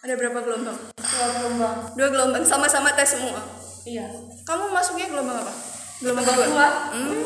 Ada 0.00 0.14
berapa 0.14 0.38
gelombang? 0.38 0.76
Dua 0.92 1.26
gelombang. 1.30 1.74
Dua 1.94 2.08
gelombang 2.10 2.44
sama-sama 2.44 2.92
tes 2.92 3.08
semua. 3.10 3.40
Iya. 3.86 4.06
Kamu 4.46 4.70
masuknya 4.70 5.10
gelombang 5.10 5.42
apa? 5.42 5.52
Gelombang 6.02 6.24
kedua. 6.26 6.46
dua. 6.46 6.68
Hmm. 6.94 7.22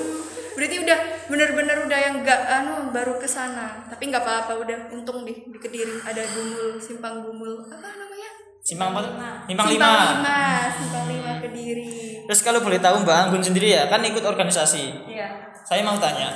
Berarti 0.57 0.77
udah 0.81 0.99
bener-bener 1.29 1.77
udah 1.85 1.99
yang 2.01 2.15
enggak 2.25 2.41
anu 2.49 2.89
baru 2.89 3.21
ke 3.21 3.29
sana. 3.29 3.85
Tapi 3.93 4.09
nggak 4.09 4.25
apa-apa 4.25 4.53
udah 4.65 4.79
untung 4.89 5.29
di 5.29 5.37
di 5.53 5.59
Kediri 5.61 6.01
ada 6.01 6.25
Gumul, 6.33 6.81
Simpang 6.81 7.21
Gumul. 7.21 7.61
Apa 7.69 7.89
namanya? 7.93 8.31
Simpang 8.65 8.97
apa? 8.97 9.01
Simpang 9.05 9.45
Simpang 9.47 9.69
lima. 9.69 9.91
lima, 10.17 10.41
Simpang 10.73 11.05
lima 11.13 11.33
Kediri. 11.45 12.25
Terus 12.25 12.41
kalau 12.41 12.65
boleh 12.65 12.81
tahu 12.81 13.05
Mbak 13.05 13.17
Anggun 13.29 13.45
sendiri 13.45 13.77
ya 13.77 13.87
kan 13.87 14.01
ikut 14.01 14.25
organisasi. 14.25 15.07
Iya. 15.13 15.29
Saya 15.63 15.85
mau 15.85 15.99
tanya, 16.01 16.31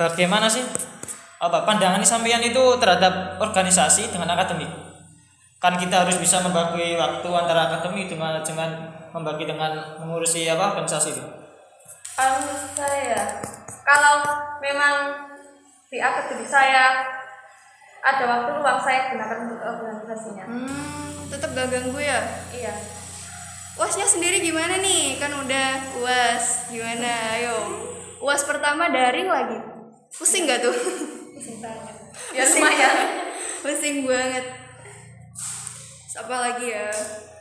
bagaimana 0.00 0.48
sih 0.48 0.62
apa 1.40 1.64
pandangan 1.68 2.00
sampean 2.00 2.40
itu 2.40 2.62
terhadap 2.80 3.36
organisasi 3.42 4.08
dengan 4.08 4.32
akademik? 4.34 4.89
Kan 5.60 5.76
kita 5.76 6.08
harus 6.08 6.16
bisa 6.16 6.40
membagi 6.40 6.96
waktu 6.96 7.28
antara 7.28 7.68
akademik 7.68 8.08
dengan 8.08 8.40
dengan 8.40 8.96
membagi 9.12 9.44
dengan 9.44 10.00
mengurusi 10.00 10.48
apa 10.48 10.72
organisasi 10.72 11.08
itu. 11.12 11.24
Kalau 12.16 12.40
saya, 12.72 13.44
kalau 13.84 14.24
memang 14.64 15.28
di 15.92 16.00
akademi 16.00 16.48
saya 16.48 17.04
ada 18.00 18.24
waktu 18.24 18.50
luang 18.56 18.80
saya 18.80 19.12
gunakan 19.12 19.38
untuk 19.44 19.60
organisasinya. 19.60 20.44
Hmm, 20.48 21.28
tetap 21.28 21.52
gak 21.52 21.68
ganggu 21.68 22.00
ya? 22.00 22.24
Iya. 22.56 22.72
Uasnya 23.76 24.08
sendiri 24.08 24.40
gimana 24.40 24.80
nih? 24.80 25.20
Kan 25.20 25.36
udah 25.44 26.00
uas 26.00 26.72
gimana? 26.72 27.36
Ayo. 27.36 27.56
Uas 28.24 28.48
pertama 28.48 28.88
daring 28.88 29.28
lagi. 29.28 29.60
Pusing 30.16 30.48
gak 30.48 30.64
tuh? 30.64 30.72
Ya 32.30 32.46
lumayan. 32.46 33.26
Pusing 33.58 34.06
banget. 34.06 34.59
Apa 36.20 36.36
lagi 36.36 36.68
ya? 36.68 36.92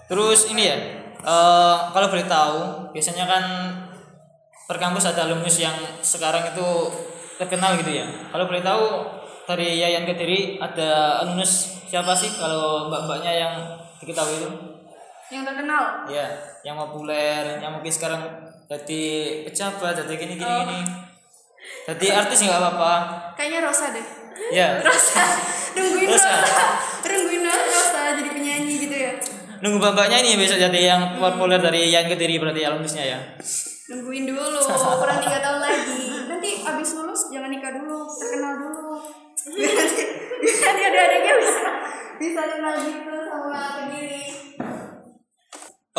Terus 0.07 0.47
ini 0.49 0.71
ya, 0.71 0.77
eh, 1.19 1.77
kalau 1.91 2.07
boleh 2.07 2.25
tahu, 2.25 2.59
biasanya 2.95 3.27
kan 3.27 3.43
per 4.65 4.79
kampus 4.79 5.11
ada 5.11 5.27
alumnus 5.27 5.59
yang 5.59 5.75
sekarang 5.99 6.55
itu 6.55 6.67
terkenal 7.35 7.75
gitu 7.75 7.91
ya. 7.91 8.05
Kalau 8.31 8.47
boleh 8.47 8.63
tahu 8.63 8.83
dari 9.49 9.81
Yayan 9.83 10.07
Kediri 10.07 10.61
ada 10.61 11.19
alumnus 11.25 11.83
siapa 11.89 12.15
sih 12.15 12.31
kalau 12.37 12.87
mbak-mbaknya 12.87 13.33
yang 13.35 13.53
diketahui 13.99 14.39
itu? 14.39 14.49
Yang 15.29 15.43
terkenal. 15.53 16.07
Ya, 16.07 16.27
yang 16.63 16.79
populer, 16.79 17.59
yang 17.59 17.75
mungkin 17.75 17.91
sekarang 17.91 18.21
jadi 18.69 19.03
pejabat, 19.43 19.93
jadi 20.05 20.13
gini 20.15 20.33
gini 20.39 20.53
gini. 20.63 20.79
Jadi 21.89 22.07
artis 22.13 22.45
nggak 22.45 22.57
apa-apa. 22.61 22.93
Kayaknya 23.35 23.59
Rosa 23.65 23.85
deh. 23.91 24.05
Ya, 24.53 24.79
Rosa. 24.81 25.21
Nungguin 25.75 26.07
Rosa. 26.09 26.29
Rosa. 26.29 26.67
Nungguin 27.09 27.38
nunggu 29.59 29.77
mbak-mbaknya 29.79 30.17
ini 30.23 30.39
besok 30.39 30.59
jadi 30.59 30.79
yang 30.79 31.01
populer 31.19 31.59
dari 31.59 31.87
Yayan 31.91 32.07
Kediri 32.07 32.39
berarti 32.39 32.63
alumnusnya 32.63 33.03
ya. 33.03 33.19
Nungguin 33.89 34.29
dulu, 34.29 34.41
kurang 34.69 35.17
tiga 35.17 35.41
tahun 35.41 35.59
lagi. 35.65 36.29
Nanti 36.29 36.61
abis 36.61 36.89
lulus 36.93 37.33
jangan 37.33 37.49
nikah 37.49 37.73
dulu, 37.73 38.05
terkenal 38.05 38.53
dulu. 38.61 39.01
Biar 39.49 39.73
nanti, 39.73 40.03
biar 40.45 40.57
nanti 40.61 40.81
ada-adanya 40.85 41.33
bisa 41.41 41.69
bisa 42.19 42.41
kenal 42.45 42.75
gitu 42.85 43.13
sama 43.25 43.59
kediri. 43.81 44.23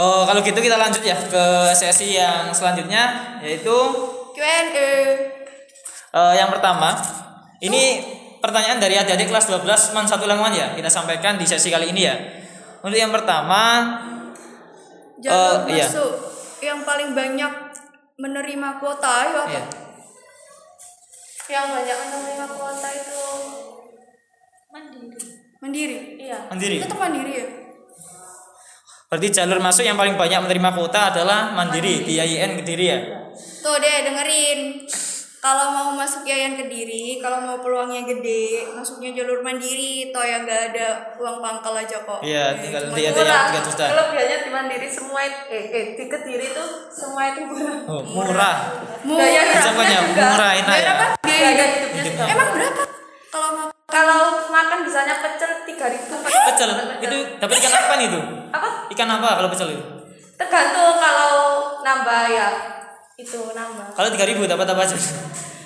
Oh, 0.00 0.22
kalau 0.24 0.40
gitu 0.40 0.60
kita 0.62 0.80
lanjut 0.80 1.02
ya 1.02 1.18
ke 1.18 1.44
sesi 1.76 2.16
yang 2.16 2.54
selanjutnya 2.54 3.36
yaitu 3.44 3.76
Q&A. 4.32 4.92
eh, 6.14 6.34
yang 6.38 6.48
pertama. 6.48 6.94
Ini 7.60 8.00
pertanyaan 8.40 8.80
dari 8.80 8.96
adik-adik 8.96 9.28
kelas 9.28 9.52
12 9.52 9.92
Man 9.92 10.08
satu 10.08 10.24
Languan 10.24 10.56
ya. 10.56 10.72
Kita 10.72 10.88
sampaikan 10.88 11.36
di 11.36 11.44
sesi 11.44 11.68
kali 11.68 11.92
ini 11.92 12.02
ya. 12.08 12.16
Untuk 12.80 12.96
yang 12.96 13.12
pertama 13.12 13.60
Jalur 15.20 15.68
iya. 15.68 15.84
masuk 15.84 16.12
yang 16.64 16.80
paling 16.84 17.12
banyak 17.12 17.52
menerima 18.16 18.68
kuota 18.80 19.08
ayo 19.24 19.44
apa? 19.44 19.52
ya, 19.52 19.64
Yang 21.50 21.66
banyak 21.76 21.98
menerima 22.08 22.46
kuota 22.56 22.88
itu 22.88 23.20
mandiri 24.70 25.20
Mandiri. 25.60 25.98
iya. 26.16 26.38
mandiri. 26.48 26.76
Tetap 26.80 26.96
mandiri 26.96 27.32
ya. 27.36 27.46
Berarti 29.10 29.28
jalur 29.34 29.58
masuk 29.58 29.82
yang 29.84 29.98
paling 29.98 30.14
banyak 30.14 30.40
menerima 30.46 30.70
kuota 30.72 31.10
adalah 31.12 31.50
mandiri 31.52 32.06
di 32.06 32.16
IAIN 32.16 32.62
Kediri 32.62 32.86
ya. 32.86 32.98
Tuh 33.60 33.76
deh 33.76 33.96
dengerin. 34.06 34.86
Kalau 35.40 35.72
mau 35.72 35.88
masuk 35.94 36.20
Yayan 36.22 36.52
Kediri, 36.52 37.16
kalau 37.16 37.40
mau 37.40 37.56
peluangnya 37.56 38.04
gede, 38.04 38.68
masuknya 38.70 39.16
jalur 39.16 39.40
mandiri, 39.40 40.12
toh 40.12 40.20
yang 40.20 40.44
nggak 40.44 40.62
ada 40.70 40.86
uang 41.16 41.40
pangkal 41.40 41.72
aja 41.72 41.96
kok. 41.98 42.20
Iya, 42.20 42.52
Eh, 42.54 42.60
tinggal 42.60 42.82
murah. 42.86 43.48
aja. 43.48 43.48
tiga 43.48 43.60
juta. 43.64 43.84
Kelebihannya 43.88 44.38
di 44.38 44.50
mandiri 44.50 44.84
semua 44.86 45.20
itu, 45.22 45.40
eh, 45.48 45.64
eh 45.66 45.84
di 45.96 46.04
kediri 46.06 46.44
itu 46.46 46.64
semua 46.92 47.32
itu 47.32 47.40
murah. 47.42 47.78
Oh, 47.88 48.04
murah. 48.04 48.56
Murah. 49.00 49.24
Gaya 49.24 49.40
hidupnya 49.42 49.64
Ucapannya 49.64 49.98
juga. 50.04 50.24
murah 50.28 50.50
enak 50.54 50.76
ya. 50.76 50.84
Berapa? 50.84 51.06
Gaya 51.24 51.48
hidupnya 51.72 52.02
juga. 52.04 52.24
Emang 52.26 52.48
berapa? 52.52 52.82
Kalau 53.30 53.48
mau 53.56 53.68
Kalau 53.90 54.20
makan 54.46 54.78
bisanya 54.84 55.18
pecel 55.18 55.50
tiga 55.64 55.86
ribu. 55.88 56.14
Pecel 56.22 56.70
itu 57.00 57.16
dapat 57.36 57.54
ikan 57.58 57.72
apa 57.74 57.94
nih 57.96 58.06
itu? 58.06 58.20
Apa? 58.52 58.68
Ikan 58.86 59.08
apa 59.08 59.28
kalau 59.34 59.48
pecel 59.48 59.68
itu? 59.72 59.82
Tergantung 60.36 60.94
kalau 60.94 61.32
nambah 61.80 62.22
ya 62.28 62.46
itu 63.20 63.40
nambah. 63.52 63.86
Kalau 63.92 64.08
3000 64.08 64.48
dapat 64.48 64.66
apa 64.72 64.80
aja? 64.80 64.96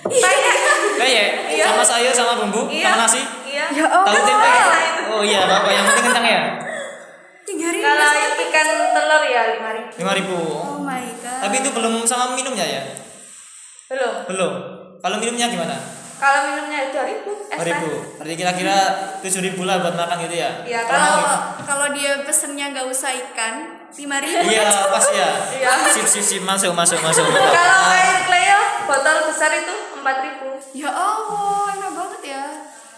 Kayak 0.04 0.54
Kayak 0.94 1.26
Iya. 1.50 1.64
sama 1.70 1.82
sayur 1.82 2.12
sama 2.14 2.32
bumbu 2.38 2.70
iya. 2.70 2.94
sama 2.94 3.06
nasi. 3.06 3.22
Iya. 3.46 3.64
Ya 3.70 3.86
Allah. 3.86 4.06
Tahu 4.10 4.22
tempe. 4.26 4.48
itu. 4.50 5.02
Oh 5.14 5.22
iya, 5.22 5.40
Bapak 5.46 5.70
yang 5.70 5.84
penting 5.90 6.04
kentang 6.10 6.26
ya. 6.26 6.40
tiga 7.44 7.68
ribu. 7.70 7.84
Kalau 7.84 8.08
ikan 8.40 8.68
telur 8.94 9.22
ya 9.28 9.42
lima 9.54 9.70
ribu. 9.76 9.90
5000. 10.00 10.32
Oh 10.34 10.80
my 10.80 11.06
god. 11.22 11.40
Tapi 11.44 11.54
itu 11.60 11.70
belum 11.70 11.94
sama 12.08 12.32
minumnya 12.34 12.66
ya? 12.66 12.82
Belum. 13.90 14.14
Belum. 14.26 14.52
Kalau 14.98 15.16
minumnya 15.20 15.46
gimana? 15.52 15.76
Kalau 16.16 16.40
minumnya 16.48 16.88
dua 16.88 17.04
ribu. 17.04 17.30
teh. 17.44 17.56
2000. 17.60 18.16
Berarti 18.18 18.34
kira-kira 18.38 18.76
7000 19.20 19.60
lah 19.68 19.76
buat 19.84 19.94
makan 19.94 20.16
gitu 20.24 20.36
ya. 20.40 20.50
Iya 20.64 20.80
kalau 20.88 21.20
kalau 21.20 21.36
kalau 21.68 21.86
dia 21.92 22.24
pesennya 22.24 22.72
nggak 22.72 22.86
usah 22.88 23.12
ikan, 23.12 23.83
lima 23.94 24.16
ribu. 24.18 24.46
Iya, 24.50 24.70
pas 24.90 25.06
ya. 25.14 25.30
Iya. 25.54 25.70
Sip 25.94 26.06
sip 26.10 26.24
sip 26.24 26.42
masuk 26.42 26.74
masuk 26.74 26.98
masuk. 26.98 27.24
kalau 27.30 27.80
air 27.94 28.18
Cleo 28.26 28.60
botol 28.90 29.16
besar 29.30 29.50
itu 29.54 29.74
empat 30.00 30.16
ribu. 30.26 30.48
Ya 30.74 30.90
Allah, 30.90 31.78
enak 31.78 31.90
banget 31.94 32.22
ya. 32.34 32.44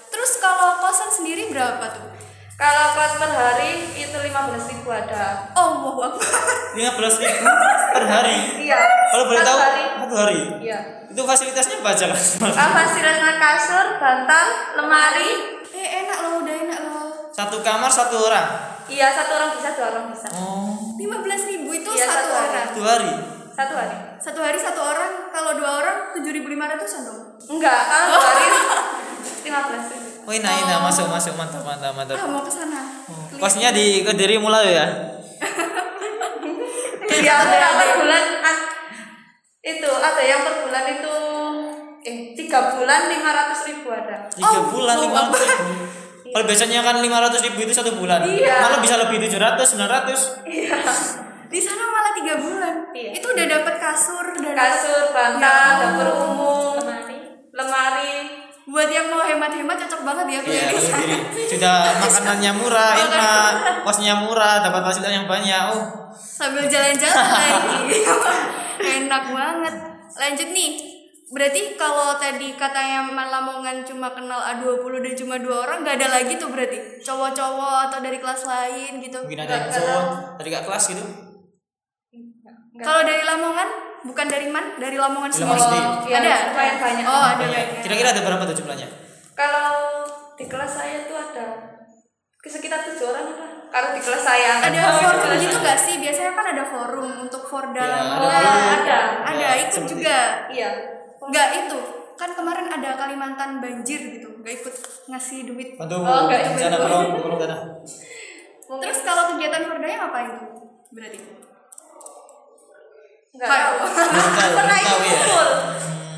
Terus 0.09 0.41
kalau 0.41 0.81
kosan 0.81 1.11
sendiri 1.13 1.53
berapa 1.53 1.85
tuh? 1.93 2.09
Kalau 2.57 2.97
kos 2.97 3.21
per 3.21 3.29
hari 3.37 3.85
itu 4.01 4.17
lima 4.17 4.49
belas 4.49 4.65
ribu 4.65 4.89
ada. 4.89 5.53
Oh, 5.53 6.01
wow, 6.01 6.09
Akbar. 6.09 6.25
15.000 6.73 7.45
per 7.93 8.05
hari. 8.09 8.65
Iya. 8.65 8.81
Kalau 9.13 9.25
boleh 9.29 9.45
tahu, 9.45 9.59
hari. 9.61 9.83
satu 10.01 10.15
hari. 10.17 10.41
Iya. 10.65 10.79
Itu 11.13 11.21
fasilitasnya 11.29 11.85
apa 11.85 11.89
aja 11.93 12.05
kan? 12.09 12.21
Ah, 12.57 12.69
fasilitasnya 12.81 13.33
kasur, 13.37 13.87
bantal, 14.01 14.47
lemari. 14.81 15.61
Eh, 15.69 15.89
enak 16.05 16.17
loh, 16.25 16.33
udah 16.41 16.55
enak 16.65 16.79
loh. 16.81 17.29
Satu 17.29 17.61
kamar 17.61 17.93
satu 17.93 18.25
orang. 18.25 18.76
Iya 18.87 19.07
satu 19.11 19.33
orang 19.35 19.51
bisa, 19.53 19.69
dua 19.73 19.87
orang 19.91 20.05
bisa. 20.09 20.29
Oh, 20.33 20.95
Lima 20.95 21.19
belas 21.19 21.43
ribu 21.45 21.69
itu 21.71 21.91
Iya, 21.91 22.07
satu 22.07 22.15
satu 22.15 22.33
hari. 22.33 22.47
orang. 22.47 22.67
satu 22.67 22.83
hari. 22.85 23.11
Satu 23.53 23.75
hari. 23.75 23.97
Satu 24.17 24.41
hari 24.41 24.59
satu 24.59 24.81
orang. 24.81 25.13
Kalau 25.29 25.53
dua 25.55 25.71
orang 25.77 25.97
tujuh 26.13 26.31
ribu 26.31 26.47
lima 26.47 26.67
ratusan 26.67 27.03
dong. 27.03 27.21
Enggak, 27.49 27.81
kalau 27.85 28.07
dua 28.13 28.23
hari 28.25 28.47
lima 29.47 29.61
belas 29.65 29.85
ribu. 29.89 30.09
Oh, 30.23 30.33
enak 30.33 30.81
masuk 30.81 31.07
masuk 31.07 31.35
mantap 31.35 31.63
mantap 31.63 31.93
mantap. 31.93 32.17
Ah, 32.17 32.27
mau 32.27 32.43
ke 32.43 32.51
sana. 32.51 32.83
Kosnya 33.37 33.71
di 33.71 34.03
Kediri 34.03 34.39
mulai 34.39 34.73
ya. 34.73 34.87
Iya, 37.07 37.33
ada 37.33 37.69
per 37.73 37.91
bulan 37.97 38.25
ad- 38.41 38.69
itu 39.65 39.89
ada 39.89 40.21
yang 40.21 40.41
per 40.43 40.55
bulan 40.61 40.85
itu 40.91 41.15
eh 42.03 42.17
tiga 42.37 42.71
bulan 42.71 43.09
lima 43.09 43.31
ratus 43.33 43.61
ribu 43.65 43.89
ada. 43.89 44.29
Tiga 44.29 44.47
Oh, 44.53 44.69
bulan 44.69 44.95
oh, 44.95 45.03
lima 45.03 45.19
ratus 45.25 45.43
ribu. 45.49 45.73
Kalau 46.29 46.45
biasanya 46.45 46.81
kan 46.81 46.97
lima 46.99 47.19
ratus 47.19 47.41
ribu 47.43 47.59
itu 47.61 47.73
satu 47.73 47.95
bulan. 47.95 48.23
Iya. 48.23 48.57
Malah 48.61 48.79
bisa 48.79 48.95
lebih 48.97 49.21
tujuh 49.21 49.37
ratus 49.37 49.67
sembilan 49.69 49.91
ratus. 49.93 50.21
Iya. 50.43 50.79
Di 51.47 51.61
sana 51.61 51.85
malah 51.85 52.13
tiga 52.13 52.35
bulan. 52.37 52.75
Iya. 52.91 53.11
Itu 53.15 53.27
udah 53.29 53.47
dapat 53.47 53.75
kasur 53.77 54.27
dan 54.35 54.53
Kasur, 54.53 55.03
bantal, 55.11 55.71
Ya 55.73 55.83
dapur 55.87 56.09
umum, 56.25 56.75
Lemari. 56.77 57.19
lemari. 57.51 58.15
Buat 58.67 58.91
yang 58.91 59.07
mau 59.07 59.23
hemat-hemat 59.23 59.79
cocok 59.79 60.03
banget 60.03 60.27
ya 60.27 60.33
Iya, 60.33 60.41
kuliah 60.43 60.65
di 60.67 60.75
kalau 60.75 60.91
sana. 60.91 61.17
Sudah 61.47 61.77
makanannya 62.03 62.53
murah, 62.53 62.93
enak, 62.99 63.53
kosnya 63.87 64.15
murah, 64.19 64.59
dapat 64.59 64.81
fasilitas 64.83 65.13
yang 65.15 65.27
banyak. 65.31 65.63
Oh, 65.71 65.83
Sambil 66.11 66.67
jalan-jalan 66.67 67.27
lagi. 67.31 68.03
Enak 68.99 69.25
banget. 69.31 69.75
Lanjut 70.13 70.49
nih. 70.51 70.71
Berarti 71.27 71.75
kalau 71.75 72.15
tadi 72.17 72.55
katanya 72.55 73.03
Lamongan 73.11 73.83
cuma 73.83 74.15
kenal 74.15 74.39
A20 74.39 75.03
dan 75.03 75.15
cuma 75.19 75.35
dua 75.37 75.67
orang, 75.67 75.83
gak 75.83 75.99
ada 75.99 76.09
lagi 76.13 76.39
tuh 76.39 76.47
berarti 76.47 77.03
cowok-cowok 77.03 77.91
atau 77.91 77.99
dari 77.99 78.23
kelas 78.23 78.47
lain 78.47 79.03
gitu. 79.03 79.19
mungkin 79.21 79.43
ada 79.43 79.67
cowok 79.67 80.03
dari 80.39 80.49
kak 80.55 80.63
kelas 80.63 80.85
gitu. 80.87 81.03
Enggak. 82.15 82.55
Kalau 82.79 83.03
dari 83.03 83.23
Lamongan, 83.25 83.69
bukan 84.05 84.27
dari 84.29 84.47
man, 84.47 84.79
dari 84.79 84.95
Lamongan 84.95 85.33
sendiri. 85.33 85.59
sendiri. 85.59 85.89
Iya, 86.07 86.17
ada. 86.23 86.35
lumayan 86.47 86.77
banyak. 86.79 87.05
Oh, 87.05 87.25
ada 87.25 87.35
Banyak. 87.37 87.51
banyak. 87.59 87.83
Kira-kira 87.83 88.09
ada 88.13 88.23
berapa 88.23 88.43
tuh 88.47 88.57
jumlahnya? 88.57 88.89
Kalau 89.35 89.71
di 90.33 90.45
kelas 90.47 90.73
saya 90.73 90.97
tuh 91.05 91.17
ada 91.17 91.47
sekitar 92.47 92.87
tujuh 92.87 93.03
orang 93.05 93.27
lah. 93.29 93.51
Kalau 93.67 93.91
di 93.91 94.01
kelas 94.01 94.23
saya 94.23 94.63
Ada 94.63 94.79
Oh, 94.79 95.03
forum 95.03 95.21
kelas 95.27 95.41
gitu 95.43 95.57
gak 95.59 95.75
sih? 95.77 95.95
Biasanya 95.99 96.33
kan 96.33 96.47
ada 96.55 96.63
forum 96.63 97.11
untuk 97.19 97.43
Forda 97.43 97.83
Ya, 97.83 97.91
Lamongan. 97.91 98.31
ada 98.31 98.47
ada. 98.47 98.63
Ada. 98.71 98.99
Ada, 99.27 99.43
Ya, 99.43 99.51
ikut 99.59 99.73
seperti- 99.75 99.91
juga. 99.99 100.19
Iya. 100.47 100.71
Enggak 101.27 101.49
itu. 101.61 101.79
Kan 102.15 102.31
kemarin 102.33 102.67
ada 102.67 102.97
Kalimantan 102.97 103.59
banjir 103.59 104.01
gitu. 104.11 104.41
Gak 104.41 104.55
ikut 104.57 104.75
ngasih 105.07 105.39
duit. 105.45 105.69
Bantu 105.75 105.95
Oh, 105.99 106.21
enggak, 106.25 106.39
di 106.47 106.57
sana 106.57 106.73
itu. 106.73 106.83
tolong 106.83 107.05
tolong 107.15 107.39
sana. 107.39 107.57
Terus 108.83 108.99
kalau 109.01 109.23
kegiatan 109.31 109.63
Fordanya 109.65 109.97
ngapain 110.01 110.31
tuh? 110.33 110.49
Berarti. 110.91 111.19
enggak 113.31 113.47
Kayak- 113.47 113.69
tahu. 113.77 113.87
Pernah 114.55 114.79
ikut 114.79 115.01
ya. 115.03 115.21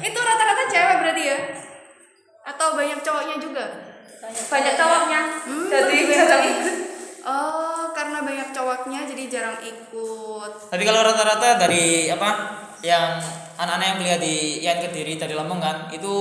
Itu 0.00 0.18
rata-rata 0.18 0.64
cewek 0.66 0.96
berarti 0.98 1.22
ya? 1.24 1.38
Atau 2.46 2.66
banyak 2.72 2.98
cowoknya 3.00 3.36
juga? 3.38 3.64
Banyak 4.22 4.74
cowoknya. 4.74 5.20
Hmm, 5.44 5.66
Jadi 5.68 5.96
jarang 6.06 6.28
banyak. 6.30 6.54
ikut. 6.54 6.76
Oh, 7.20 7.84
karena 7.92 8.18
banyak 8.22 8.48
cowoknya 8.50 9.00
jadi 9.04 9.24
jarang 9.28 9.58
ikut. 9.60 10.52
Tapi 10.70 10.82
kalau 10.82 11.00
rata-rata 11.02 11.58
dari 11.58 11.84
apa 12.08 12.30
yang 12.80 13.18
anak-anak 13.58 13.84
yang 13.84 13.96
kuliah 13.98 14.18
di 14.18 14.34
IAIN 14.62 14.80
Kediri 14.80 15.18
dari 15.18 15.34
Lamongan 15.34 15.90
itu 15.90 16.14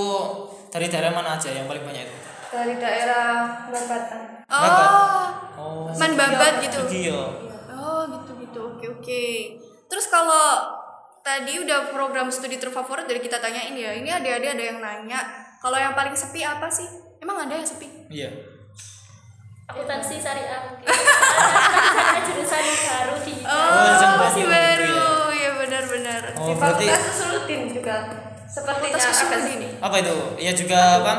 dari 0.67 0.89
daerah 0.89 1.13
mana 1.13 1.37
aja 1.37 1.47
yang 1.47 1.69
paling 1.69 1.85
banyak 1.85 2.03
itu? 2.03 2.17
Dari 2.47 2.73
daerah 2.75 3.25
Babatan. 3.69 4.21
Babat. 4.47 4.89
Oh, 4.89 5.25
Oh, 5.57 5.89
man 5.91 6.13
babat 6.13 6.63
gitu. 6.63 6.79
Sugio. 6.85 7.21
Oh, 7.69 8.01
gitu-gitu. 8.07 8.61
Oke, 8.73 8.85
oke. 8.91 9.23
Terus 9.85 10.05
kalau 10.07 10.65
tadi 11.21 11.59
udah 11.59 11.91
program 11.91 12.29
studi 12.29 12.55
terfavorit 12.55 13.05
dari 13.05 13.19
kita 13.19 13.37
tanyain 13.37 13.73
ya, 13.73 13.91
ini 13.91 14.07
adik-adik 14.07 14.53
ada 14.53 14.63
yang 14.63 14.79
nanya, 14.79 15.19
kalau 15.59 15.75
yang 15.75 15.91
paling 15.91 16.13
sepi 16.13 16.41
apa 16.41 16.67
sih? 16.67 16.87
Emang 17.19 17.41
ada 17.41 17.53
yang 17.53 17.65
sepi? 17.65 18.07
Iya. 18.07 18.29
Akuntansi 19.67 20.15
syariah 20.15 20.61
mungkin. 20.65 20.87
Jurusan 22.23 22.63
baru 22.63 23.15
di 23.19 23.33
Oh, 23.43 23.91
yang 23.99 24.15
masih 24.17 24.45
baru. 24.47 24.85
Iya, 24.87 24.95
benar-benar. 24.95 25.16
Oh, 26.35 26.51
Di 26.51 26.53
berarti 26.57 26.85
Fakultas 26.87 27.71
juga. 27.71 27.95
Sepertinya 28.47 28.97
Usuluddin. 28.97 29.41
sini. 29.43 29.67
apa 29.77 29.95
itu? 29.99 30.15
Iya 30.39 30.51
juga 30.55 30.79
apa? 30.99 31.13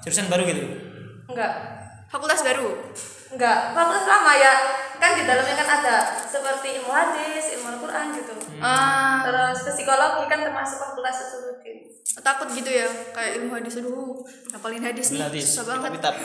Jurusan 0.00 0.26
baru 0.26 0.42
gitu. 0.46 0.62
Enggak. 1.28 1.52
Fakultas 2.08 2.40
baru. 2.40 2.68
Enggak. 3.30 3.58
Fakultas 3.76 4.04
lama 4.06 4.32
ya. 4.34 4.52
Kan 4.98 5.14
di 5.14 5.22
dalamnya 5.22 5.54
kan 5.54 5.68
ada 5.78 5.96
seperti 6.18 6.82
ilmu 6.82 6.90
hadis, 6.90 7.54
ilmu 7.54 7.66
Al-Quran 7.70 8.06
gitu. 8.16 8.34
Ah, 8.58 9.22
Terus 9.22 9.58
psikologi 9.70 10.26
kan 10.26 10.42
termasuk 10.42 10.78
Fakultas 10.80 11.22
Usuluddin. 11.28 11.78
takut 12.18 12.50
gitu 12.50 12.66
ya, 12.66 12.82
kayak 13.14 13.38
ilmu 13.38 13.54
hadis 13.54 13.78
aduh, 13.78 14.26
ngapalin 14.50 14.82
hadis 14.82 15.14
nih, 15.14 15.22
Hadis, 15.22 15.54
susah 15.54 15.78
banget. 15.78 16.02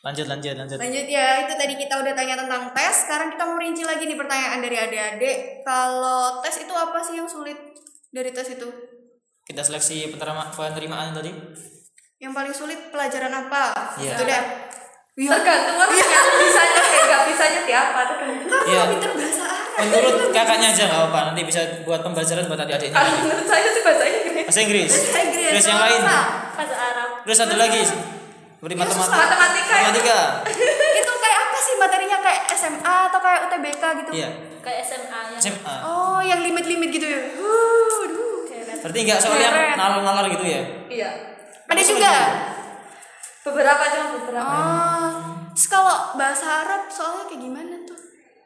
Lanjut 0.00 0.26
lanjut 0.32 0.56
lanjut. 0.56 0.80
Lanjut 0.80 1.06
ya, 1.12 1.44
itu 1.44 1.52
tadi 1.60 1.74
kita 1.76 2.00
udah 2.00 2.12
tanya 2.16 2.32
tentang 2.40 2.72
tes. 2.72 3.04
Sekarang 3.04 3.28
kita 3.36 3.44
mau 3.44 3.60
rinci 3.60 3.84
lagi 3.84 4.08
nih 4.08 4.16
pertanyaan 4.16 4.64
dari 4.64 4.76
adik-adik. 4.80 5.36
Kalau 5.60 6.40
tes 6.40 6.56
itu 6.64 6.72
apa 6.72 6.98
sih 7.04 7.20
yang 7.20 7.28
sulit 7.28 7.56
dari 8.08 8.32
tes 8.32 8.48
itu? 8.56 8.68
Kita 9.44 9.60
seleksi 9.60 10.08
penerima 10.16 10.48
penerimaan 10.56 11.12
tadi. 11.12 11.28
Yang 12.16 12.32
paling 12.32 12.54
sulit 12.56 12.80
pelajaran 12.88 13.28
apa? 13.28 13.76
Iya. 14.00 14.16
Itu 14.16 14.24
deh. 14.24 14.42
Iya. 15.20 15.30
Tergantung 15.36 15.76
orangnya 15.76 16.20
bisanya 16.40 16.80
kayak 16.80 17.04
nggak 17.04 17.22
bisanya 17.28 17.60
apa. 17.76 18.00
Kamu 18.08 18.32
Iya. 18.72 18.82
pinter 18.88 19.10
bahasa 19.12 19.44
Arab. 19.44 19.84
Menurut 19.84 20.16
kakaknya 20.32 20.68
aja 20.72 20.82
nggak 20.88 21.02
apa 21.12 21.20
nanti 21.28 21.42
bisa 21.44 21.60
buat 21.84 22.00
pembelajaran 22.00 22.48
buat 22.48 22.60
adik-adiknya. 22.64 22.96
Kalau 22.96 23.12
menurut 23.20 23.44
saya 23.44 23.68
sih 23.68 23.82
bahasa 23.84 24.04
Inggris. 24.08 24.44
Bahasa 24.48 24.60
Inggris. 24.64 24.90
Bahasa 24.96 25.20
Inggris. 25.20 25.50
Terus 25.52 25.66
yang 25.68 25.80
lain. 25.84 26.00
Bahasa 26.56 26.76
Arab. 26.88 27.08
Terus 27.28 27.36
satu 27.36 27.56
lagi. 27.60 27.82
Beri 28.60 28.76
Ya, 28.76 28.84
susah. 28.84 29.08
matematika. 29.08 29.72
Matematika. 29.72 30.12
ya. 30.12 30.20
Matematika. 30.44 30.86
itu 31.00 31.12
kayak 31.16 31.38
apa 31.40 31.58
sih 31.58 31.74
materinya 31.80 32.18
kayak 32.20 32.42
SMA 32.52 32.96
atau 33.08 33.18
kayak 33.18 33.40
UTBK 33.48 33.84
gitu? 34.04 34.10
Iya. 34.12 34.28
Kayak 34.60 34.78
SMA 34.84 35.18
yang 35.32 35.40
SMA. 35.40 35.74
Oh, 35.80 36.20
yang 36.20 36.40
limit-limit 36.44 36.88
gitu 36.92 37.06
ya. 37.08 37.20
Uh, 37.40 38.04
aduh. 38.04 38.28
Berarti 38.80 38.98
nggak 39.00 39.20
soal 39.20 39.36
yang 39.36 39.56
nalar-nalar 39.76 40.28
gitu 40.28 40.44
ya? 40.44 40.60
Iya. 40.92 41.10
Ada 41.72 41.80
juga. 41.80 42.12
Beberapa 43.40 43.82
cuma 43.88 44.06
beberapa. 44.20 44.52
Oh, 44.52 45.10
terus 45.56 45.68
kalau 45.72 45.96
bahasa 46.20 46.60
Arab 46.60 46.92
soalnya 46.92 47.24
kayak 47.24 47.40
gimana 47.40 47.74
tuh? 47.88 47.96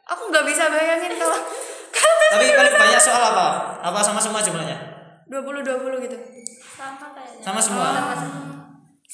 Aku 0.07 0.31
nggak 0.31 0.47
bisa 0.47 0.71
bayangin 0.71 1.19
kalau 1.19 1.35
kalau 1.95 2.15
Tapi 2.31 2.45
paling 2.55 2.71
banyak 2.71 3.01
soal 3.03 3.35
apa? 3.35 3.47
Apa 3.83 3.99
sama 3.99 4.23
semua 4.23 4.39
jumlahnya? 4.39 4.79
20 5.27 5.43
20 5.59 6.05
gitu. 6.07 6.17
Sama 6.71 7.11
kayaknya. 7.11 7.43
Sama 7.43 7.59
semua. 7.59 7.87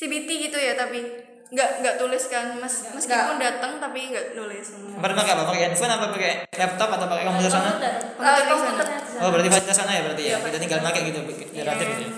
CBT 0.02 0.50
gitu 0.50 0.58
ya 0.58 0.74
tapi 0.74 1.06
nggak 1.52 1.70
nggak 1.84 1.96
tulis 2.00 2.24
kan 2.26 2.58
Mes, 2.58 2.76
meskipun 2.90 3.36
datang 3.38 3.78
tapi 3.78 4.10
nggak 4.10 4.34
nulis. 4.34 4.72
Kemarin 4.72 5.14
pakai 5.14 5.32
apa? 5.36 5.44
Pakai 5.46 5.62
handphone 5.68 5.92
apa 5.92 6.06
pakai 6.10 6.32
laptop 6.48 6.90
atau 6.90 7.06
pakai 7.06 7.24
komputer 7.28 7.52
sana? 7.52 7.70
Komputer. 7.70 7.94
Eh, 7.94 8.02
Komputer 8.18 8.42
di 8.42 8.48
sana. 8.48 8.56
komputernya 8.56 8.98
di 8.98 9.10
sana. 9.12 9.22
Oh 9.22 9.30
berarti 9.30 9.50
fasilitas 9.52 9.78
sana 9.78 9.92
ya 9.92 10.02
berarti 10.02 10.24
ya. 10.26 10.36
Kita 10.40 10.58
tinggal 10.58 10.80
pakai 10.82 11.02
gitu 11.06 11.20
biar 11.28 11.68
akhir 11.70 11.86
gitu. 11.92 12.02
ya. 12.02 12.12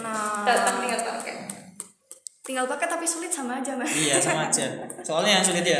Datang 0.45 0.75
tinggal 0.79 1.01
pakai 1.03 1.33
tinggal 2.43 2.65
pakai 2.69 2.87
tapi 2.87 3.05
sulit 3.09 3.31
sama 3.33 3.59
aja 3.59 3.71
mas. 3.75 3.89
Iya 3.91 4.15
sama 4.21 4.41
aja. 4.47 4.65
Soalnya 5.01 5.41
yang 5.41 5.45
sulit 5.45 5.65
ya. 5.65 5.79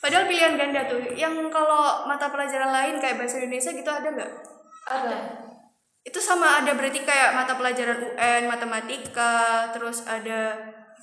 Padahal 0.00 0.24
pilihan 0.24 0.54
ganda 0.56 0.80
tuh. 0.88 0.98
Yang 1.12 1.52
kalau 1.52 2.08
mata 2.08 2.26
pelajaran 2.32 2.72
lain 2.72 2.96
kayak 2.96 3.20
bahasa 3.20 3.36
Indonesia 3.38 3.70
gitu 3.70 3.90
ada 3.92 4.08
nggak? 4.08 4.32
ada 4.86 5.16
Itu 6.00 6.22
sama 6.22 6.62
ada 6.62 6.72
berarti 6.72 7.02
kayak 7.02 7.34
mata 7.34 7.58
pelajaran 7.58 7.98
UN, 8.00 8.42
matematika, 8.46 9.66
terus 9.74 10.06
ada 10.06 10.54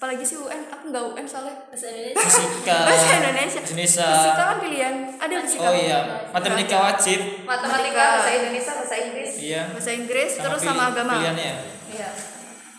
apalagi 0.03 0.19
sih 0.19 0.35
UN? 0.35 0.67
Aku 0.67 0.91
nggak 0.91 1.15
UN 1.15 1.23
soalnya. 1.23 1.55
Bahasa 1.63 1.87
Indonesia. 1.87 2.19
Fisika. 2.19 2.75
Bahasa 2.83 3.07
Indonesia. 3.15 3.59
Indonesia. 3.63 4.07
Fisika 4.11 4.43
kan 4.43 4.57
pilihan. 4.59 4.93
Ada 5.15 5.33
fisika. 5.39 5.63
Oh 5.63 5.71
iya, 5.71 5.99
matematika 6.27 6.75
wajib. 6.83 7.19
matematika 7.47 8.03
bahasa 8.11 8.31
Indonesia 8.35 8.71
bahasa 8.75 8.95
Inggris 8.99 9.31
Iya. 9.39 9.61
Bahasa 9.71 9.91
Inggris 9.95 10.31
terus 10.35 10.59
pilih- 10.59 10.67
sama 10.67 10.83
agama. 10.91 11.13
Pilihannya 11.15 11.47
ya. 11.47 11.55
iya 11.87 12.09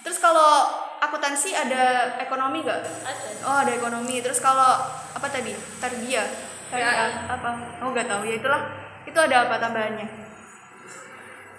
Terus 0.04 0.20
kalau 0.20 0.68
akuntansi 1.00 1.56
ada 1.56 2.12
ekonomi 2.20 2.60
nggak? 2.60 2.80
Ada. 2.84 3.28
Oh 3.48 3.56
ada 3.56 3.72
ekonomi. 3.72 4.20
Terus 4.20 4.44
kalau 4.44 4.84
apa 5.16 5.26
tadi? 5.32 5.56
Tarbiyah. 5.80 6.28
Tarbiyah 6.68 7.08
apa? 7.24 7.50
Oh 7.80 7.88
nggak 7.88 8.04
tahu 8.04 8.28
ya 8.28 8.37
itulah. 8.37 8.68
Itu 9.08 9.16
ada 9.16 9.48
apa 9.48 9.56
tambahannya? 9.56 10.04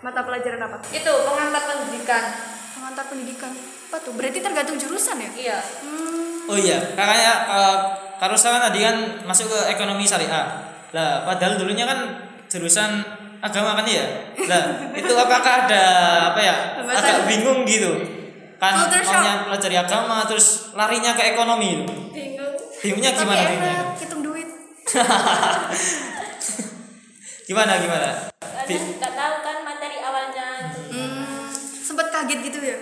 Mata 0.06 0.22
pelajaran 0.22 0.62
apa? 0.62 0.78
itu 0.86 1.10
pengantar 1.26 1.62
pendidikan 1.66 2.24
Pengantar 2.78 3.10
pendidikan. 3.10 3.50
Apa 3.90 3.98
tuh? 4.02 4.14
Berarti 4.18 4.40
tergantung 4.42 4.78
jurusan 4.78 5.18
ya? 5.22 5.30
iya 5.36 5.58
Hmm. 5.82 6.06
Oh 6.46 6.58
iya, 6.62 6.78
kakaknya 6.94 7.34
uh, 7.50 7.78
Karusa 8.22 8.54
kan 8.54 8.62
tadi 8.70 8.86
kan 8.86 8.96
masuk 9.26 9.50
ke 9.50 9.60
ekonomi 9.74 10.06
syariah. 10.06 10.46
Lah, 10.94 11.26
padahal 11.28 11.58
dulunya 11.58 11.84
kan 11.84 12.22
jurusan 12.48 13.02
agama 13.42 13.76
kan 13.76 13.86
ya. 13.90 14.06
Lah, 14.46 14.64
itu 15.00 15.14
apakah 15.18 15.68
ada 15.68 15.84
apa 16.32 16.40
ya? 16.40 16.56
Agak 16.86 17.28
bingung 17.28 17.66
gitu. 17.66 17.92
Kan 18.62 18.88
maunya 18.88 19.50
pelajari 19.50 19.76
agama 19.76 20.24
terus 20.30 20.72
larinya 20.78 21.18
ke 21.18 21.36
ekonomi 21.36 21.82
itu. 21.82 21.86
Bingung. 22.14 22.56
Bingungnya 22.80 23.12
Tapi 23.18 23.22
gimana 23.26 23.42
bingungnya? 23.42 23.74
enak, 23.74 23.88
hitung 24.00 24.22
duit. 24.24 24.48
Gimana 27.46 27.78
gimana? 27.78 28.10
Nggak 28.66 29.14
tahu 29.14 29.36
kan 29.46 29.58
materi 29.62 30.02
awalnya. 30.02 30.74
Hmm. 30.90 31.46
Sempet 31.86 32.10
kaget 32.10 32.40
gitu 32.42 32.58
ya? 32.58 32.78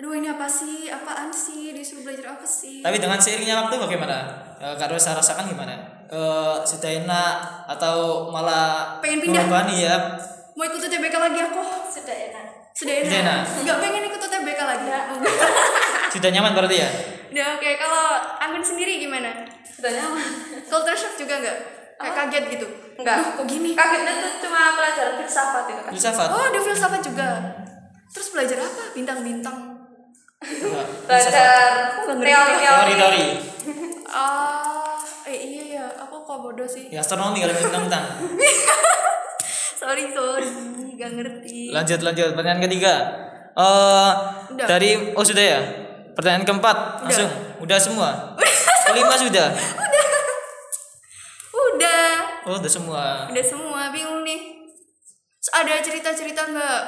Aduh 0.00 0.16
ini 0.16 0.32
apa 0.32 0.48
sih? 0.48 0.88
Apaan 0.88 1.28
sih? 1.28 1.76
Disuruh 1.76 2.08
belajar 2.08 2.32
apa 2.32 2.46
sih? 2.48 2.80
Tapi 2.80 2.96
dengan 2.96 3.20
seiringnya 3.20 3.60
waktu 3.60 3.76
bagaimana? 3.76 4.32
Uh, 4.56 4.72
Kak 4.72 4.88
Rosa 4.88 5.12
rasakan 5.12 5.44
gimana? 5.44 5.76
Eh 6.08 6.56
sudah 6.64 6.88
enak 7.04 7.34
atau 7.68 8.24
malah 8.32 8.96
Pengen 9.04 9.20
pindah? 9.20 9.44
membebani 9.44 9.84
ya? 9.84 10.16
Mau 10.56 10.64
ikut 10.64 10.80
UTBK 10.80 11.12
lagi 11.20 11.38
aku? 11.44 11.60
Sudah 11.92 12.16
enak. 12.16 12.44
Sudah 12.72 12.94
enak? 12.96 13.04
Sudah 13.04 13.20
enak? 13.20 13.40
Nggak 13.60 13.78
pengen 13.84 14.02
ikut 14.08 14.20
UTBK 14.24 14.60
lagi? 14.64 14.86
Sudah 16.16 16.28
nyaman 16.32 16.52
berarti 16.56 16.76
ya? 16.80 16.88
Udah 17.30 17.46
oke, 17.60 17.70
kalau 17.76 18.04
Anggun 18.40 18.64
sendiri 18.64 19.04
gimana? 19.04 19.30
sudah 19.70 19.92
nyaman 19.92 20.24
Culture 20.64 20.96
shock 20.96 21.14
juga 21.20 21.44
nggak? 21.44 21.58
Kayak 22.00 22.14
kaget 22.16 22.44
gitu? 22.56 22.66
enggak 22.96 23.16
Duh, 23.20 23.28
kok 23.36 23.44
gini? 23.44 23.76
kagetnya 23.76 24.12
tuh 24.16 24.32
cuma 24.48 24.72
pelajaran 24.80 25.14
filsafat 25.20 25.64
itu 25.68 25.80
kan 25.84 25.92
Filsafat. 25.92 26.28
Oh, 26.32 26.40
ada 26.40 26.56
filsafat 26.56 27.00
juga. 27.04 27.28
Terus 28.08 28.28
belajar 28.32 28.64
apa? 28.64 28.84
Bintang-bintang. 28.96 29.79
Belajar 31.04 32.00
Aku 32.00 32.16
nggak 32.16 32.24
ngerti. 32.24 32.64
teori-teori 32.64 32.64
Teori-teori. 32.64 33.24
Ah, 34.10 34.96
eh 35.28 35.36
iya 35.36 35.64
ya, 35.70 35.84
aku 36.00 36.24
kok 36.24 36.38
bodoh 36.40 36.64
sih. 36.64 36.88
Ya 36.88 36.98
astronomi 36.98 37.44
kalau 37.44 37.54
bintang-bintang. 37.54 38.04
Sorry, 39.80 40.12
sorry, 40.12 40.44
gak 41.00 41.16
ngerti. 41.16 41.72
Lanjut 41.72 42.04
lanjut 42.04 42.36
pertanyaan 42.36 42.60
ketiga. 42.60 42.94
Eh 43.50 44.12
Udah. 44.52 44.66
dari 44.68 45.16
oh 45.16 45.24
sudah 45.24 45.40
ya. 45.40 45.60
Pertanyaan 46.12 46.44
keempat 46.44 46.76
langsung. 47.00 47.32
Udah 47.58 47.80
semua. 47.80 48.36
Kelima 48.84 49.16
sudah. 49.16 49.48
Udah, 51.50 52.12
Oh 52.44 52.60
udah 52.60 52.68
semua. 52.68 53.24
udah 53.32 53.40
semua, 53.40 53.88
bingung 53.88 54.20
nih. 54.20 54.68
Ada 55.48 55.80
cerita-cerita 55.80 56.44
nggak? 56.44 56.80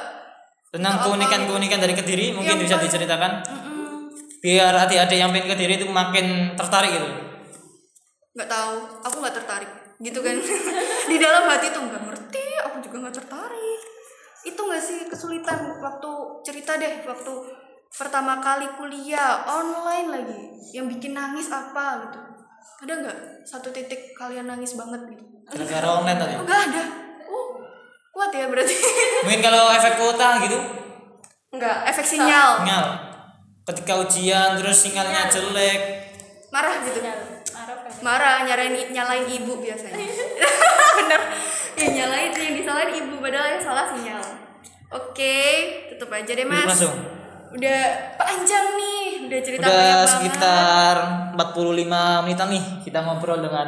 Tentang 0.73 1.05
keunikan-keunikan 1.05 1.77
dari 1.77 1.93
Kediri 1.93 2.33
mungkin 2.33 2.57
bisa 2.57 2.81
diceritakan. 2.81 3.45
Biar 4.41 4.73
adik-adik 4.73 5.21
yang 5.21 5.29
pengen 5.29 5.53
Kediri 5.53 5.77
itu 5.77 5.85
makin 5.85 6.57
tertarik 6.57 6.97
gitu. 6.97 7.05
Nggak 8.33 8.49
tahu, 8.49 8.75
aku 9.05 9.15
nggak 9.21 9.37
tertarik, 9.37 9.69
gitu 10.01 10.19
kan? 10.25 10.33
Di 11.13 11.17
dalam 11.21 11.45
hati 11.45 11.69
tuh 11.69 11.85
nggak 11.85 12.03
ngerti, 12.09 12.45
aku 12.65 12.81
juga 12.89 13.05
nggak 13.05 13.15
tertarik. 13.21 13.79
Itu 14.49 14.61
nggak 14.65 14.81
sih 14.81 14.99
kesulitan 15.05 15.77
waktu 15.77 16.11
cerita 16.41 16.73
deh, 16.81 17.05
waktu 17.05 17.33
pertama 17.93 18.41
kali 18.41 18.65
kuliah 18.73 19.45
online 19.45 20.09
lagi, 20.09 20.41
yang 20.73 20.89
bikin 20.89 21.13
nangis 21.13 21.53
apa 21.53 22.09
gitu? 22.09 22.19
Ada 22.81 22.93
nggak 22.97 23.17
satu 23.45 23.69
titik 23.69 24.17
kalian 24.17 24.49
nangis 24.49 24.73
banget 24.73 25.05
gitu? 25.13 25.23
Gara-gara 25.53 25.87
online 26.01 26.17
tadi. 26.17 26.33
Nggak 26.41 26.61
ada. 26.73 27.02
Kuat 28.13 28.29
ya 28.29 28.45
berarti. 28.45 28.75
Mungkin 29.25 29.41
kalau 29.41 29.73
efek 29.73 29.97
kuota 29.97 30.37
gitu. 30.45 30.59
enggak 31.49 31.85
Efek 31.85 32.05
sinyal, 32.05 32.61
Sinyal. 32.61 32.85
Ketika 33.63 33.93
ujian 33.97 34.53
terus 34.57 34.77
sinyalnya 34.79 35.25
jelek. 35.27 35.81
marah 36.49 36.77
gitu. 36.85 37.01
Marah 37.01 37.75
kan. 37.81 37.91
marah 38.05 38.35
nyalain 38.45 38.73
nyalain 38.89 39.25
ibu 39.25 39.57
biasanya 39.57 39.97
bener 41.01 41.21
ya 41.73 41.87
nyalain 41.89 42.29
yang 42.29 42.53
disalahin 42.53 42.93
ibu 42.93 43.17
padahal 43.17 43.57
yang 43.57 43.63
salah 43.63 43.89
sinyal 43.89 44.21
oke 44.91 45.37
tutup 45.89 46.13
aja 46.13 46.29
deh 46.29 46.45
mas 46.45 46.69
langsung. 46.69 46.93
udah 47.53 47.79
panjang 48.13 48.65
nih 48.77 49.05
udah 49.25 49.39
cerita 49.41 49.65
Udah 49.65 49.73
banyak 49.73 50.05
sekitar 50.05 50.95
45 51.33 52.25
menitan 52.29 52.49
nih 52.53 52.63
kita 52.85 52.99
ngobrol 53.01 53.39
dengan 53.41 53.67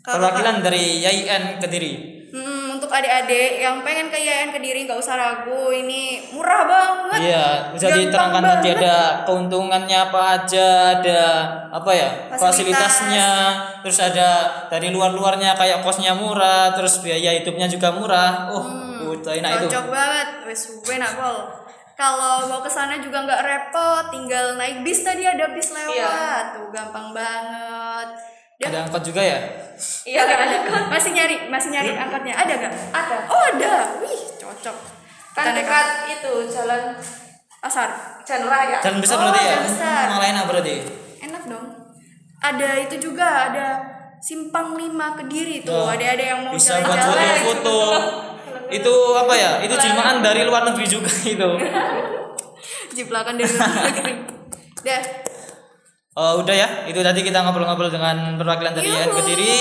perwakilan 0.00 0.64
dari 0.64 1.04
YIN 1.04 1.60
Kediri. 1.60 2.17
Hmm, 2.28 2.76
untuk 2.76 2.88
adik-adik 2.88 3.56
yang 3.56 3.80
pengen 3.80 4.12
ke 4.12 4.16
IAIN 4.16 4.52
Kediri 4.52 4.84
nggak 4.84 4.96
usah 4.96 5.16
ragu 5.16 5.68
ini 5.68 6.28
murah 6.28 6.62
banget 6.64 7.20
Iya, 7.24 7.48
bisa 7.72 7.88
diterangkan 7.88 8.42
nanti 8.42 8.68
banget. 8.70 8.84
ada 8.84 8.96
keuntungannya 9.24 9.98
apa 9.98 10.20
aja, 10.36 10.68
ada 10.96 11.22
apa 11.68 11.90
ya 11.90 12.08
Fasilitas. 12.28 12.38
fasilitasnya, 12.38 13.28
terus 13.80 13.98
ada 13.98 14.28
dari 14.68 14.88
luar-luarnya 14.88 15.56
kayak 15.56 15.80
kosnya 15.80 16.12
murah, 16.12 16.76
terus 16.76 17.00
biaya 17.00 17.32
hidupnya 17.34 17.64
juga 17.64 17.88
murah. 17.90 18.52
Oh, 18.52 18.64
udah 19.08 19.32
enak 19.32 19.48
itu. 19.48 19.56
Hmm, 19.58 19.64
cocok 19.72 19.86
banget 19.88 20.28
wes 20.44 20.62
enak 20.84 21.12
pol 21.16 21.36
kalau 21.94 22.46
mau 22.46 22.62
ke 22.62 22.70
sana 22.70 23.02
juga 23.02 23.26
nggak 23.26 23.42
repot 23.42 24.04
tinggal 24.08 24.54
naik 24.54 24.86
bis 24.86 25.02
tadi 25.02 25.26
ada 25.26 25.50
bis 25.50 25.74
lewat 25.74 25.96
Iya. 25.98 26.54
tuh 26.54 26.70
gampang 26.70 27.10
banget 27.10 28.08
Dah. 28.58 28.66
Ada 28.68 28.78
angkot 28.84 29.02
juga 29.04 29.22
ya? 29.22 29.38
iya 30.02 30.26
ada 30.26 30.34
masih 30.90 31.14
nyari 31.14 31.46
masih 31.46 31.70
nyari 31.70 31.94
angkotnya 31.94 32.34
ada 32.34 32.50
nggak 32.50 32.74
ada 32.90 33.16
oh 33.30 33.42
ada 33.48 33.74
wih 34.02 34.18
cocok 34.34 34.74
kan 35.30 35.54
dekat 35.54 35.86
itu 36.10 36.32
jalan 36.50 36.98
asar 37.60 37.86
jalan 38.26 38.50
raya 38.50 38.82
Jalan 38.82 38.98
besar 38.98 39.14
Oh, 39.14 39.22
berarti 39.24 39.38
ya? 39.38 39.50
jalan 39.52 39.64
besar. 39.64 40.04
Malah 40.10 40.28
enak 40.28 40.44
berarti. 40.44 40.74
enak 41.22 41.42
dong 41.46 41.66
ada 42.38 42.70
itu 42.76 42.96
juga 42.98 43.26
ada 43.46 43.66
simpang 44.18 44.74
lima 44.74 45.14
kediri 45.14 45.62
tuh 45.62 45.78
Wah, 45.78 45.94
ada 45.94 46.18
ada 46.18 46.24
yang 46.26 46.40
mau 46.42 46.50
bisa 46.50 46.82
buat 46.82 46.90
jalan-jalan 46.90 47.38
foto-foto. 47.46 47.78
itu 48.68 48.94
apa 49.22 49.34
ya? 49.34 49.50
Itu 49.62 49.74
jelmaan 49.76 50.18
dari 50.18 50.42
luar 50.42 50.66
negeri 50.66 50.86
juga 50.88 51.06
itu. 51.34 51.50
jiplakan 52.90 53.38
dari 53.38 53.46
luar 53.48 53.70
negeri 53.86 54.12
dah 54.80 55.02
Oh, 56.18 56.42
udah 56.42 56.50
ya. 56.50 56.68
Itu 56.90 56.98
tadi 56.98 57.22
kita 57.22 57.46
ngobrol-ngobrol 57.46 57.94
dengan 57.94 58.34
perwakilan 58.34 58.74
dari 58.74 58.90
YIN 58.90 59.10
Kediri. 59.14 59.56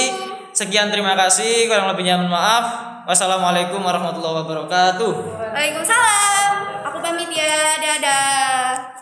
Sekian 0.57 0.89
terima 0.89 1.13
kasih. 1.13 1.69
Kurang 1.69 1.93
lebihnya 1.93 2.17
mohon 2.17 2.33
maaf. 2.33 2.65
Wassalamualaikum 3.05 3.77
warahmatullahi 3.85 4.41
wabarakatuh. 4.41 5.11
Waalaikumsalam 5.53 6.81
aku 6.89 6.97
pamit 6.97 7.29
ya 7.29 7.77
dadah 7.77 8.96